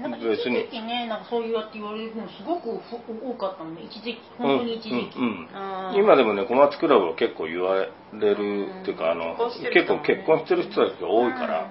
[0.00, 3.82] なんか一別に時期ね、なんかそういって言われるのすごく多かったのね。
[3.82, 5.18] 一時期、本当に一時期。
[5.18, 11.70] うんうん今でもね小松クラブは結構言われるっていうかあの結婚してる結構結婚してる人たちが多いから、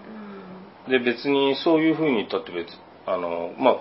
[0.88, 2.68] で別にそういうふうに言ったって別
[3.08, 3.78] あのまあ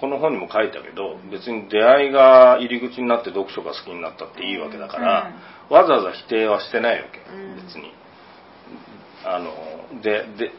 [0.00, 5.32] この本にも書いたけど別に出会いが入り口になって読書が好きになったっていいわけだから、
[5.70, 7.56] わざわざ否定はしてないわけ、うん。
[7.64, 7.92] 別に。
[9.24, 10.52] あのでで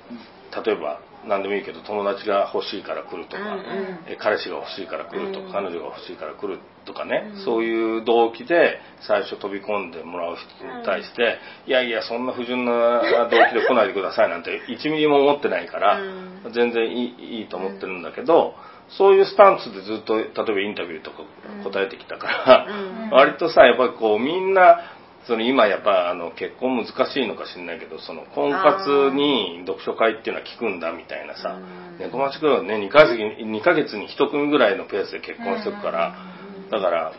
[0.66, 3.64] 例えば何でもいいけど友達が欲しいから来るとか、うんうん。
[4.08, 5.52] え彼氏が欲しいから来るとか、うん。
[5.52, 7.44] 彼女が欲しいから来るとかね、うん。
[7.44, 11.38] そういう動機で最初飛び込んでもらう人に対して、
[11.68, 18.54] いやいやそんな不純な動機で来ないでくださいなんて1ミリも思ってないから、うん全然いいいいと思ってるんだけど、
[18.90, 21.18] そういうスタンスでずっと例えばインタビューとか
[21.64, 23.10] 答えてきたから、うん。
[23.12, 24.92] 割とさやっぱりこうみんな
[25.28, 31.98] その今やっぱあの結婚難しいのか知んないけどその婚活に読書会っていうのは聞くんだみたいなさうん。
[31.98, 36.16] 猫町くんはね2ヶ月に2ヶ月に1組ぐらいのペースで結婚してるから
[36.70, 37.14] だから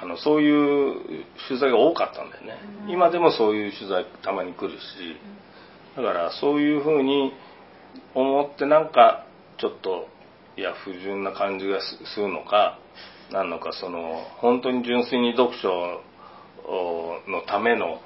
[0.00, 2.54] あのそういう取材が多かったんだよね。
[2.88, 4.80] 今でもそういう取材たまに来るし
[5.96, 7.32] だからそういうふうに
[8.14, 9.26] 思ってなんか
[9.58, 10.08] ちょっと
[10.56, 12.78] いや不純な感じがすするのか
[13.30, 15.68] なんのかその本当に純粋に読書
[17.28, 18.00] のための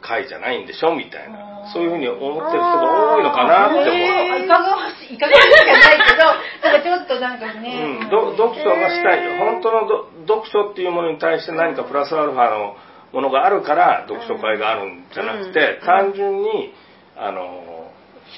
[0.00, 1.54] 会じゃないんでしょみたいな。
[1.72, 3.88] そういうふうに思ってる人が多いのかなって思う。
[3.88, 6.24] えーいかがわしい、いかがわしいじゃないけど、
[6.60, 7.98] なんかちょっとなんかね。
[8.02, 12.76] うん、ど読書がしたい、本当のど読書っていうものに対して何かプラスアルファの
[13.12, 15.86] ものがあるから読書会があるんじゃなくて、うん。
[15.86, 16.74] 単純に
[17.16, 17.83] あの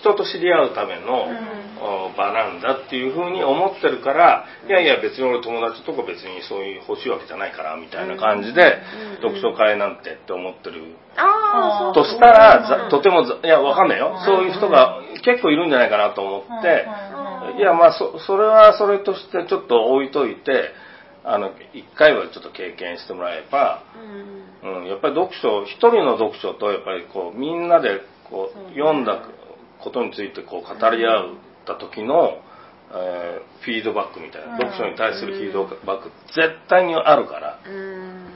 [0.01, 1.28] 人と知り合うための、
[2.16, 8.81] 場なんだっていうふうに思ってるから、いやいや別に俺友達とか別にそういう欲しいわけじゃないからみたいな感じで、
[9.23, 9.31] うん。
[9.31, 10.97] 読書会なんてって思ってる。
[11.94, 14.24] としたら、ざとてもざいやわかんないよ、うん。
[14.24, 16.86] そういう人が結構いるんじゃないかなと思って、
[17.52, 17.59] うん。
[17.59, 20.73] いやまあそそれはそれとしてちょっと置いといて
[21.24, 23.82] あの一回はちょっと経験してもらえば、
[24.64, 24.81] うん。
[24.81, 29.23] うん、やっぱり読書一人の読書とやっぱりこうみんなでこう読んだ
[29.87, 31.35] ことについてこう語り合っ
[31.65, 32.43] た時の、
[32.91, 34.59] えーフィードバックみたいな、うん。
[34.59, 38.31] 読書に対するフィードバック絶対にあるから、うん。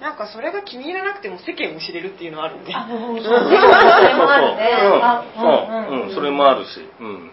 [0.00, 3.38] なんかそれが気に入らなくても世間を知れるっていうのはあるねあ、そうそう。
[3.44, 4.70] それもあるね。
[5.02, 7.30] あそう、うん、それもあるし、うん。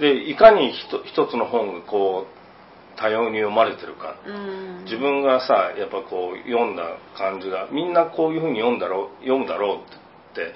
[0.00, 4.16] で、いかにひと一つの本がこう、多様に読まれてるか。
[4.26, 4.84] うん。
[4.84, 10.52] 自分がさ、やっぱこう、読んだ感じが、みんなこういうふうに読んだろう、読むだろうって、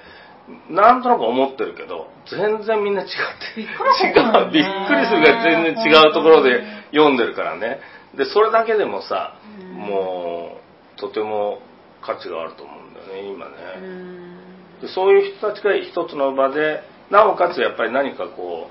[0.69, 6.63] なんとなく思ってるけど、全然みんな違って、びっくりするも違う、びっくりするぐらい全然違うところで
[6.93, 7.81] 読んでるからね。
[8.17, 9.73] で、それだけでもさ、うん。
[9.73, 10.59] も
[10.97, 11.61] う、とても
[12.03, 13.53] 価値があると思うんだよね、今ね。
[13.77, 14.39] うん。
[14.81, 18.69] でそういう人たちが一つの場でなおかつやっぱり何かこ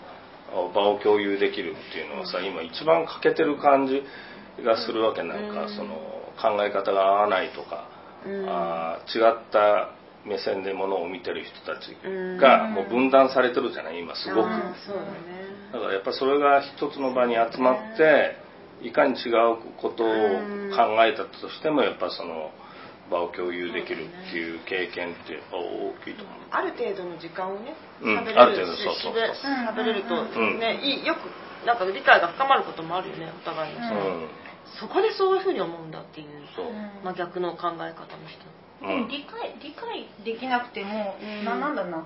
[0.51, 4.03] う場を共有できるっていうのはさ今一番欠けてる感じ
[4.63, 5.23] がするわけ。
[5.23, 5.75] なんか、うん。
[5.75, 5.95] その
[6.39, 7.87] 考え方が合わないとか、
[8.25, 8.49] うん。
[8.49, 9.89] あー違った
[10.25, 11.95] 目線でものを見てる人たち
[12.39, 12.73] がうん。
[12.73, 14.63] もう分断されてるじゃない今すごく、だね。
[15.73, 18.37] だからやっぱりそれが一つの場に集まって
[18.81, 20.07] いかに違うことを
[20.71, 22.51] 考えたとしてもやっぱその
[23.09, 26.37] 場を共有できるっていう経験って大きいと思う。
[26.51, 29.13] ある程度の時間をねうん喋ある程度れるしそうそう。
[29.13, 30.59] そう喋れるとうん。
[30.59, 31.27] ねいいよく
[31.65, 34.29] なんか理解が深まることもあるよねお互いのさうん。
[34.79, 36.27] そこでそういうふうに思うんだっていう。
[36.55, 36.65] そう。
[37.03, 38.45] まあ逆の考え方の人
[38.83, 39.07] うん。
[39.07, 41.45] 理解理解できなくても、うん。
[41.45, 42.05] ななんだな。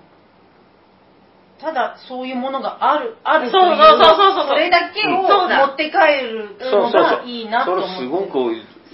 [1.60, 4.48] ただそういうものがあるあるというそうそうそうそうそう。
[4.50, 7.90] それだけを持って帰るのがいいなと思って。
[7.90, 8.32] それすごく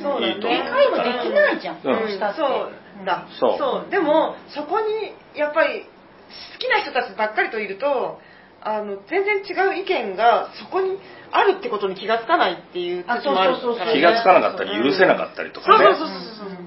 [0.02, 0.36] そうだね。
[0.36, 2.10] 理解もできないじゃん、うん。
[2.10, 2.40] したって。
[2.40, 2.84] そう。
[3.06, 3.92] だそう。
[3.92, 8.20] でもそこにやっぱり好きな人たちばっかりといると
[8.62, 10.98] あの全然違う意見がそこに
[11.32, 15.86] あるってことに気がつかないっていう時もあるあそうそうそうからね気がつかなかったり許せなかったりとかね。
[15.86, 16.63] そうそうそうそう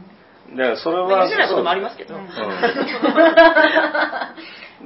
[0.57, 2.20] そうでそれまあは許せないこともありますけど、うん。
[2.23, 2.28] うん。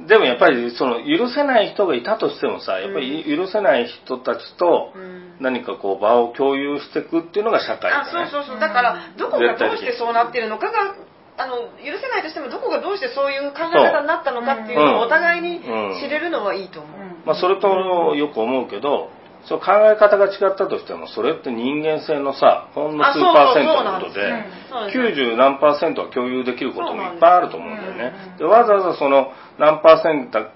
[0.07, 5.21] でもやっぱりその許せない人がいたとしてもさやっぱり許せない人たちとうん。
[5.41, 8.59] 何かこう場を共有していくっていうのが社会だあそうねそうそう。
[8.59, 10.93] だからどこがどうしてそうなってるのかが
[11.37, 15.61] あの許せないとしてもどこがどうしてそういう考え方になったのかっていうのをお互いに
[15.99, 17.23] 知れるのはいいと思う、うん。
[17.25, 19.09] まあ、それとよく思うけど
[19.45, 24.21] そう考え方が違ったとしてもそれって人間性のさほんの数パーセントのことで
[24.69, 28.13] そうなんです90何パーセントは共有できることもいっぱいあると思うんだよね。
[28.33, 30.47] うんでわざわざその何パーセント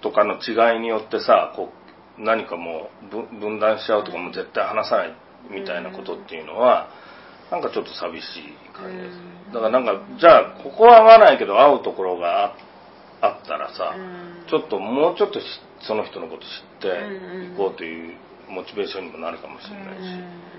[0.00, 1.70] とかの違いによってさこ
[2.18, 5.14] う何かもう分分断しちゃうとかも絶対話さない
[5.50, 6.88] みたいなことっていうのは
[7.50, 9.16] なんかちょっと寂しい感じです。
[9.48, 9.52] うん。
[9.52, 12.54] だからなんかじゃあここは合わないけど合うところが
[13.20, 14.46] あったらさ、うん。
[14.48, 15.46] ちょっともうちょっとし
[15.80, 16.48] その人のこと知っ
[16.80, 16.88] て
[17.52, 18.16] いこうという
[18.48, 20.50] モチベーションにもなるかもしれないし、うん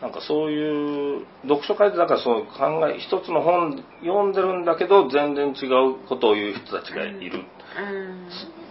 [0.00, 7.40] なんかそういう読書会ってだからそういう考え一つの本読んでるんだけど全然違うことを言う人たちがいる。
[7.40, 8.28] うん。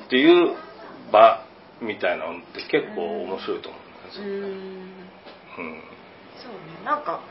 [0.07, 0.55] っていう
[1.11, 1.45] 場
[1.81, 4.33] みたいなのって結構面白いと思うんですよ、うん。
[4.33, 5.83] うん。
[6.41, 6.83] そうね。
[6.83, 7.21] なんか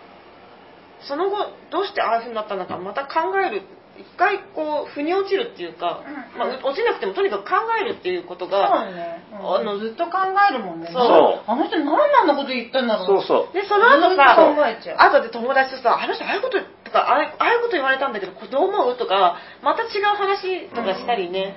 [1.01, 3.63] その後どうしてああいうふうになったのかまた考える
[3.99, 6.39] 一回こう腑に落ちるっていうか、うん。
[6.39, 10.91] まあ、落ちなくてもとにかく考えるっていうことそうがね、あのずっと考えるもんね。
[10.93, 11.43] そう。
[11.47, 13.55] あの人何であんなこと言ったんだろそうそう。
[13.55, 14.97] でその後さと考えちゃう。
[14.99, 21.57] 後で友達とさ「あの人ああいうこととかああああいうこと言われたんだけどこれどう思う?」とかまた違う話とかしたりね、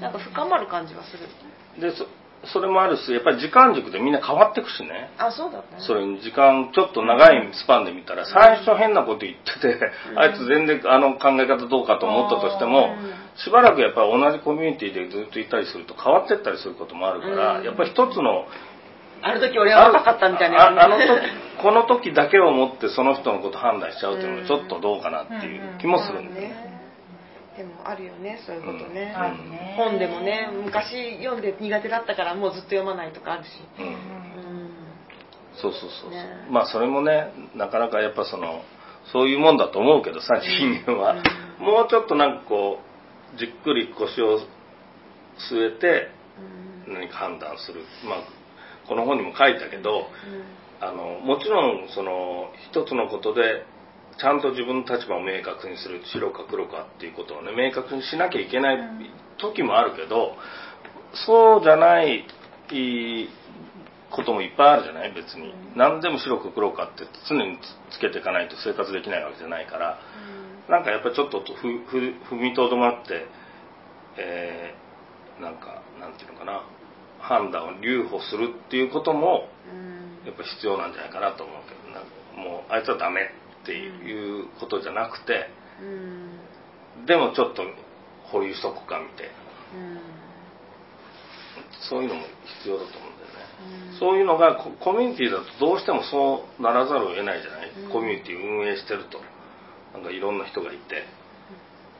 [0.00, 1.28] なんか深まる感じがする。
[1.78, 1.92] で
[2.44, 5.10] そそれもあるしやっぱり時間軸でみんな変わっていくしね。
[5.18, 5.64] あそうだね。
[5.78, 9.80] それに時間ちょっと長いスパンで見たら最初変なこと言ってて、
[10.14, 13.12] あいつ全然あの考え方どうかと思ったとしてもうん。
[13.42, 17.64] しばらくやっぱり同じコミュニティでずっといたりすると変わってったりすることもあるから、うん。
[17.64, 18.46] やっぱり一つの
[19.22, 20.66] ある時俺は若かったみたいな。
[20.66, 21.08] あの時
[21.62, 26.71] この時だけをもってその人のこと判断しちゃうっていうのはちょっとどうかなっていう気もするんだよね。
[27.52, 29.76] ねでもあるよねそういうことね、うん。
[29.76, 33.48] 本でもね昔読んで苦手だったからもうずっと読まないとかあるし。
[33.78, 33.86] うん。
[33.86, 33.94] うん。
[35.54, 36.26] そうそうそうね。
[36.50, 38.62] まあそれもねなかなかやっぱその
[39.12, 41.14] そういうもんだと思うけどさ人間は、
[41.58, 42.78] もうちょっとなんかこ
[43.34, 44.38] うじっくり腰を
[45.50, 46.08] 据えて
[46.86, 46.94] うん。
[46.94, 47.82] 何か判断する。
[48.04, 48.18] まあ
[48.88, 50.06] この本にも書いたけど
[50.80, 53.64] あのもちろんその一つのことで
[54.18, 58.78] ちゃんと自分の立場を明確にする白か黒かっていうことをね明確にしなきゃいけない
[59.38, 60.36] 時もあるけど
[61.26, 62.24] そうじゃない
[64.10, 65.12] こともいっぱいあるじゃない？
[65.12, 65.52] 別に。
[65.76, 67.58] 何でも白か黒かって常に
[67.90, 69.98] つけていかないと生活できないわけじゃないから。
[70.68, 71.98] なんかやっぱりちょっとふふ
[72.34, 73.26] 踏みとどまって、
[74.18, 76.62] えーなんかなんていうのかな？
[77.20, 80.26] 判断を留保するっていうこともうん。
[80.26, 82.00] やっぱ必要なんじゃないかなと思うけどな
[82.36, 83.32] もうあいつはダメ
[83.62, 85.48] っていうことじゃなくて
[85.80, 85.84] う
[87.02, 87.06] ん。
[87.06, 87.62] でもちょっと
[88.24, 89.32] 保留しとくかみたいな。
[89.74, 90.00] うん。
[91.88, 92.22] そういうのも
[92.60, 93.98] 必要だと思うんだよね、うん。
[93.98, 97.90] そういうのがココミュニティだとどうしてもそうならざるを得ないじゃない、うん。
[97.90, 99.20] コミュニティ運営してると。
[99.94, 101.04] なんかいろんな人がいて。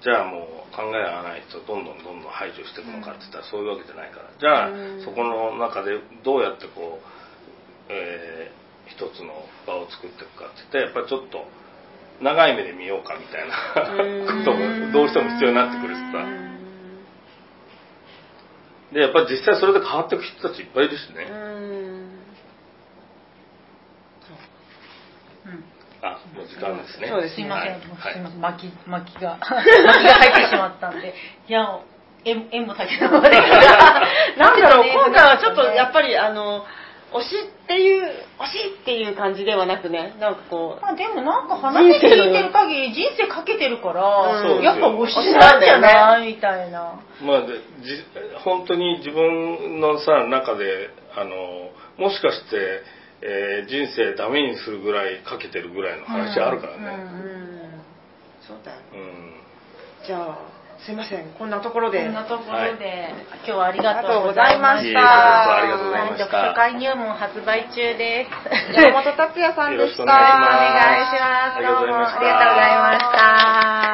[0.03, 4.31] じゃあもう考え合わない人をどんどんどんどん排除していくのかって言ったらそういうわけじゃないから。
[4.35, 5.05] じゃあうん。
[5.05, 7.07] そこの中でどうやってこう、
[7.89, 8.62] えー
[8.93, 9.33] 一つの
[9.67, 11.49] 場を作っていくかって言ってやっぱりちょっと
[12.21, 13.57] 長い目で見ようかみたいな
[14.05, 14.45] うん。
[14.45, 16.23] こともどうしても必要になってくるしさ
[18.93, 21.25] でやっぱり実際それで変わっていく人たちいっぱいいるしね、
[26.03, 27.09] あもう時間ですね。
[27.09, 31.15] そうですすいません、すいません、巻き、巻きが、巻きが入ってしまったんで、
[31.49, 31.81] いや、
[32.25, 33.39] 縁縁も竹のまで。
[34.37, 34.93] なんだろう、ね。
[34.93, 36.67] 今回はちょっとやっぱりあの、
[37.13, 44.03] 推しっていう、推しっていう感じではなくね、なんかこう、まあでもなんか話聞いてる限り人生かけてるから、
[44.57, 47.01] うんやっぱ推しなんじゃないみたいな。
[47.23, 48.05] まあでじ
[48.45, 52.83] 本当に自分のさ中であのもしかして、
[53.23, 57.83] えー人生ダメにするぐらいかけてるぐらいの話あるからうねん、
[58.47, 58.79] そうだよ。
[58.93, 59.35] うん、
[60.07, 60.39] じゃあ、
[60.85, 62.03] すいません、こんなところで。
[62.03, 63.15] こんなところで、はい
[63.45, 65.57] 今日はありがとうございました。
[65.57, 68.27] ありがとうございました読書会入門発売中で
[68.75, 68.83] す。
[68.83, 69.79] 山本達也さんでした。
[69.79, 71.63] よろしくお願いしますお願いします。
[71.63, 73.92] どうもありがとうございました。